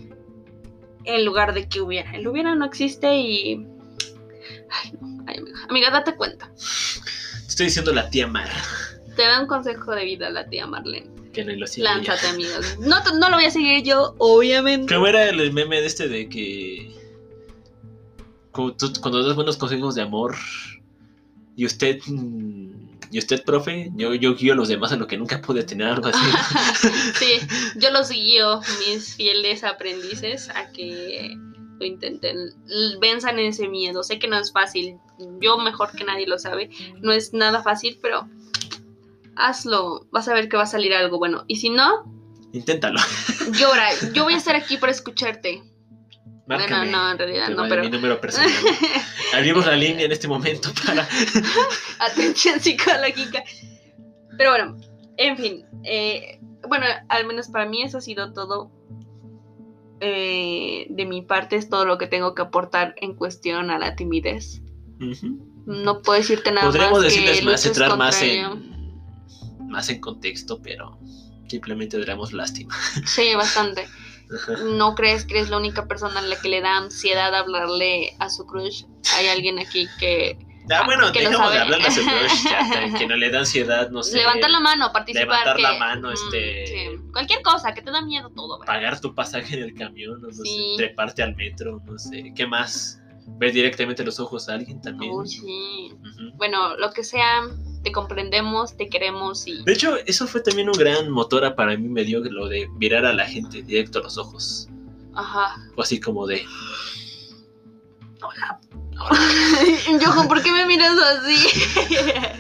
[1.05, 2.15] en lugar de que hubiera.
[2.15, 3.65] El hubiera no existe y...
[4.69, 5.23] Ay, no.
[5.27, 5.57] Ay, amiga.
[5.69, 6.51] Amiga, date cuenta.
[7.47, 8.49] Estoy diciendo la tía Mar.
[9.15, 11.09] Te da un consejo de vida la tía Marlene.
[11.33, 11.95] Que no lo siga.
[11.95, 12.77] Lánzate, amigos.
[12.79, 14.93] No, no lo voy a seguir yo, obviamente.
[14.93, 16.91] ¿Cómo era el meme de este de que.
[18.51, 20.35] Cuando das buenos consejos de amor.
[21.55, 21.99] Y usted.
[22.05, 25.63] mm, Y usted, profe, yo, yo guío a los demás a lo que nunca pude
[25.63, 26.19] tener algo así.
[27.19, 27.39] Sí,
[27.75, 31.35] yo los guío, mis fieles aprendices, a que
[31.79, 32.53] lo intenten,
[32.99, 34.01] venzan ese miedo.
[34.03, 34.97] Sé que no es fácil,
[35.39, 36.69] yo mejor que nadie lo sabe,
[37.01, 38.27] no es nada fácil, pero
[39.35, 41.43] hazlo, vas a ver que va a salir algo bueno.
[41.47, 42.05] Y si no,
[42.53, 42.99] Inténtalo.
[43.51, 45.63] llora, yo voy a estar aquí para escucharte.
[46.45, 46.77] Márcame.
[46.89, 48.51] Bueno, no, en realidad no, pero Mi número personal.
[49.33, 51.07] Abrimos la línea en este momento para.
[51.99, 53.43] atención psicológica.
[54.37, 54.77] Pero bueno,
[55.17, 58.71] en fin, eh, bueno, al menos para mí eso ha sido todo.
[60.01, 63.95] eh, de mi parte es todo lo que tengo que aportar en cuestión a la
[63.95, 64.61] timidez.
[65.65, 68.72] No puedo decirte nada Podríamos más decirles que más, entrar más en.
[69.73, 70.97] Más en contexto, pero.
[71.47, 72.73] Simplemente daríamos lástima.
[73.05, 73.87] Sí, bastante.
[74.77, 78.29] ¿No crees que eres la única persona a la que le da ansiedad hablarle a
[78.29, 78.85] su crush?
[79.17, 80.37] Hay alguien aquí que...
[80.71, 83.89] Ah, bueno, que lo dejamos de de su crush, ya, que no le da ansiedad,
[83.89, 84.15] no sé.
[84.17, 85.27] levantar la mano, participar.
[85.27, 86.75] levantar la mano, mm, este- sí,
[87.11, 88.59] Cualquier cosa, que te da miedo todo.
[88.59, 88.73] ¿verdad?
[88.73, 90.75] pagar tu pasaje en el camión, no, Sí.
[90.77, 93.01] sé, treparte al metro, no sé, ¿qué más?
[93.37, 95.11] Ver directamente los ojos a alguien también.
[95.13, 95.91] Uy, sí.
[96.35, 97.41] Bueno, lo que sea,
[97.83, 99.63] te comprendemos, te queremos y...
[99.63, 102.67] De hecho, eso fue también un gran motor a- para mí, me dio lo de
[102.77, 104.67] mirar a la gente directo a los ojos.
[105.13, 105.55] Ajá.
[105.75, 106.43] Fue así como de,
[108.21, 108.59] Johan,
[110.27, 111.35] ¿por qué me miras así?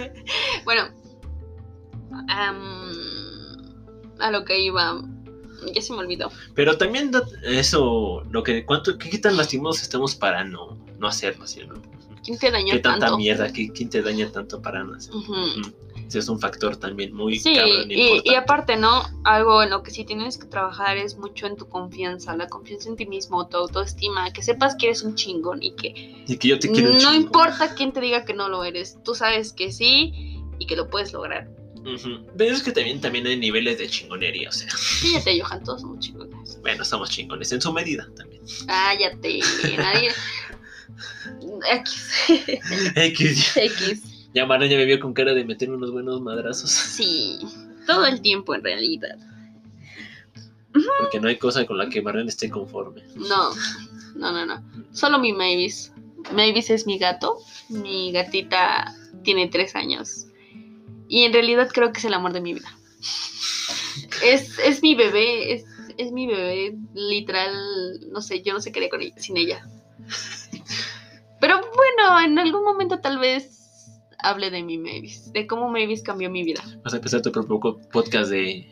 [0.65, 0.87] bueno,
[4.19, 5.01] a lo que iba,
[5.73, 6.31] ya se me olvidó.
[6.55, 7.11] pero también
[7.43, 11.75] eso, lo que, cuánto, qué, qué tan lastimados estamos para no, no hacerlo, ¿sí, no?
[12.23, 13.17] ¿Quién te dañó ¿Qué tanta tanto?
[13.17, 14.93] mierda, qué, quién te daña tanto para no.
[14.93, 15.33] Ujú.
[16.07, 19.03] Ese es un factor también muy Sí, cabrón y, y aparte, ¿no?
[19.23, 22.89] Algo en lo que sí tienes que trabajar es mucho en tu confianza, la confianza
[22.89, 26.47] en ti mismo, tu autoestima, que sepas que eres un chingón y que Y que
[26.47, 27.15] yo te quiero no chingo.
[27.15, 30.89] importa quién te diga que no lo eres, tú sabes que sí y que lo
[30.89, 31.47] puedes lograr.
[31.85, 32.25] Ujú.
[32.37, 35.99] Pero es que también, también hay niveles de chingonería, o sea, Fíjate, Johan, todos somos
[35.99, 36.59] chingones.
[36.61, 38.41] bueno, somos chingones en su medida también.
[38.67, 39.39] Cállate,
[39.77, 40.09] nadie.
[41.71, 42.11] X.
[42.95, 43.57] X.
[43.57, 44.01] X.
[44.33, 46.71] Ya Mara ya me vio con cara de meterme unos buenos madrazos.
[46.71, 47.39] Sí,
[47.85, 49.17] todo el tiempo en realidad.
[50.99, 53.03] Porque no hay cosa con la que Marlene esté conforme.
[53.15, 53.51] No,
[54.15, 54.63] no, no, no.
[54.91, 55.91] Solo mi Mavis.
[56.33, 57.37] Mavis es mi gato.
[57.69, 58.93] Mi gatita
[59.23, 60.25] tiene tres años.
[61.07, 62.75] Y en realidad creo que es el amor de mi vida.
[64.23, 65.65] Es, es mi bebé, es,
[65.97, 67.53] es mi bebé, literal,
[68.11, 69.67] no sé, yo no sé qué haría con ella, sin ella.
[72.03, 76.43] Bueno, en algún momento tal vez hable de mi Mavis, de cómo Mavis cambió mi
[76.43, 76.61] vida.
[76.83, 78.69] Vas a empezar tu propio podcast de.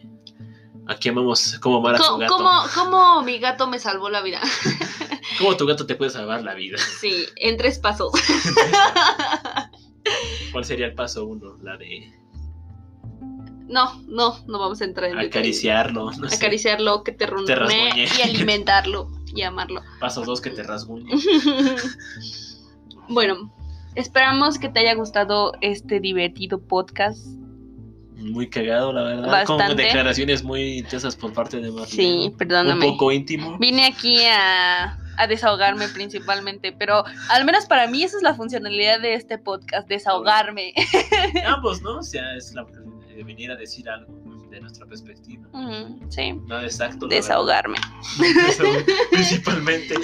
[0.88, 2.36] Aquí amamos cómo amar a tu gato.
[2.36, 4.42] ¿Cómo, cómo mi gato me salvó la vida?
[5.38, 6.78] ¿Cómo tu gato te puede salvar la vida?
[6.78, 8.12] Sí, en tres pasos.
[10.52, 11.58] ¿Cuál sería el paso uno?
[11.62, 12.12] La de
[13.68, 16.12] No, no, no vamos a entrar en acariciarlo.
[16.12, 16.36] No sé.
[16.36, 18.08] Acariciarlo, que te rasguñe.
[18.18, 19.82] y alimentarlo y amarlo.
[20.02, 21.14] Paso dos que te rasguñe.
[23.12, 23.54] bueno,
[23.96, 27.26] esperamos que te haya gustado este divertido podcast.
[28.18, 29.46] Muy cagado, la verdad.
[29.46, 29.84] Con Bastante.
[29.84, 31.88] declaraciones muy intensas por parte de Marlene.
[31.88, 32.86] Sí, perdóname.
[32.86, 33.58] Un poco íntimo.
[33.58, 39.02] Vine aquí a, a desahogarme principalmente, pero al menos para mí esa es la funcionalidad
[39.02, 40.74] de este podcast, desahogarme.
[41.46, 41.98] Ambos, ¿no?
[41.98, 42.66] O sea, es la
[43.16, 44.21] de venir a decir algo
[44.52, 45.48] de nuestra perspectiva.
[46.10, 47.08] Sí, Nada exacto.
[47.08, 47.78] desahogarme.
[49.12, 49.96] Principalmente.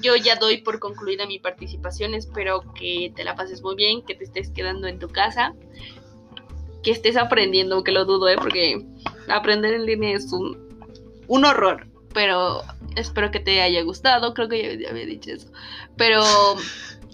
[0.00, 2.14] Yo ya doy por concluida mi participación.
[2.14, 5.54] Espero que te la pases muy bien, que te estés quedando en tu casa,
[6.82, 8.36] que estés aprendiendo, que lo dudo, ¿eh?
[8.36, 8.84] porque
[9.28, 10.80] aprender en línea es un,
[11.28, 11.86] un horror.
[12.14, 12.62] Pero
[12.96, 14.32] espero que te haya gustado.
[14.32, 15.48] Creo que ya, ya había dicho eso.
[15.96, 16.24] Pero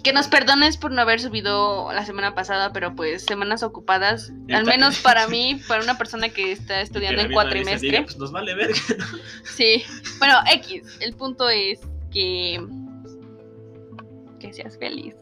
[0.03, 4.31] que nos perdones por no haber subido la semana pasada, pero pues semanas ocupadas.
[4.53, 7.89] Al menos para mí, para una persona que está estudiando Que en cuatrimestre.
[7.89, 8.75] diga, pues nos vale verga.
[9.45, 9.83] Sí,
[10.19, 11.79] bueno, X, el punto es
[12.11, 12.61] que
[14.39, 15.15] que seas feliz.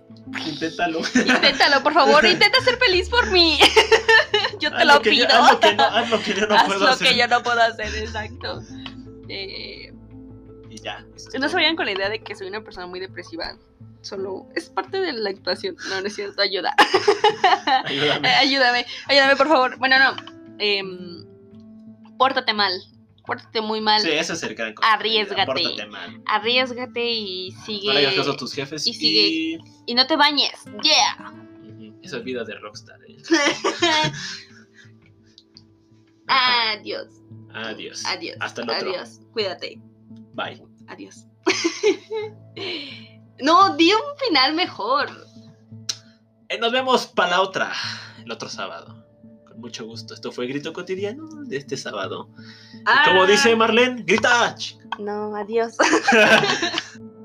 [0.47, 0.99] Inténtalo.
[0.99, 3.59] Inténtalo, por favor, intenta ser feliz por mí.
[4.59, 5.38] yo te Haz lo que yo- pido.
[5.43, 7.07] haz lo que no, haz lo que yo no Haz puedo lo hacer.
[7.07, 8.61] que yo no puedo hacer, exacto.
[9.29, 9.90] Eh,
[10.72, 11.05] Y ya.
[11.15, 13.57] eso es no se vayan con la idea de que soy una persona muy depresiva.
[14.01, 15.76] Solo es parte de la actuación.
[15.89, 16.74] No, no es cierto, ayuda.
[17.86, 18.28] Ayúdame.
[18.39, 19.78] ayúdame, ayúdame, por favor.
[19.78, 20.15] Bueno, no.
[20.59, 21.26] em,
[22.17, 22.72] pórtate mal.
[23.28, 24.01] pórtate muy mal.
[24.01, 24.95] Sí, ese es el gran consejo.
[24.95, 25.45] Arriésgate.
[25.45, 26.22] Pórtate mal.
[26.26, 27.88] Arriesgate y sigue.
[27.88, 29.59] No le hagas caso a tus jefes y sigue.
[29.86, 30.53] Y no te bañes.
[30.84, 31.34] Yeah.
[32.01, 32.97] Esa es vida de rockstar.
[33.07, 33.17] eh.
[36.28, 37.07] Adiós.
[37.53, 38.03] Adiós.
[38.05, 38.38] Adiós.
[38.39, 38.89] Hasta el otro.
[38.89, 39.19] Adiós.
[39.34, 39.80] Cuídate.
[40.34, 40.61] Bye.
[40.88, 41.25] Adiós.
[43.39, 45.09] no, di un final mejor.
[46.49, 47.71] Eh, nos vemos para la otra,
[48.23, 49.05] el otro sábado.
[49.47, 50.13] Con mucho gusto.
[50.13, 52.29] Esto fue Grito Cotidiano de este sábado.
[52.73, 53.27] Y como Ah.
[53.27, 54.55] dice Marlene, grita.
[54.99, 55.75] No, adiós.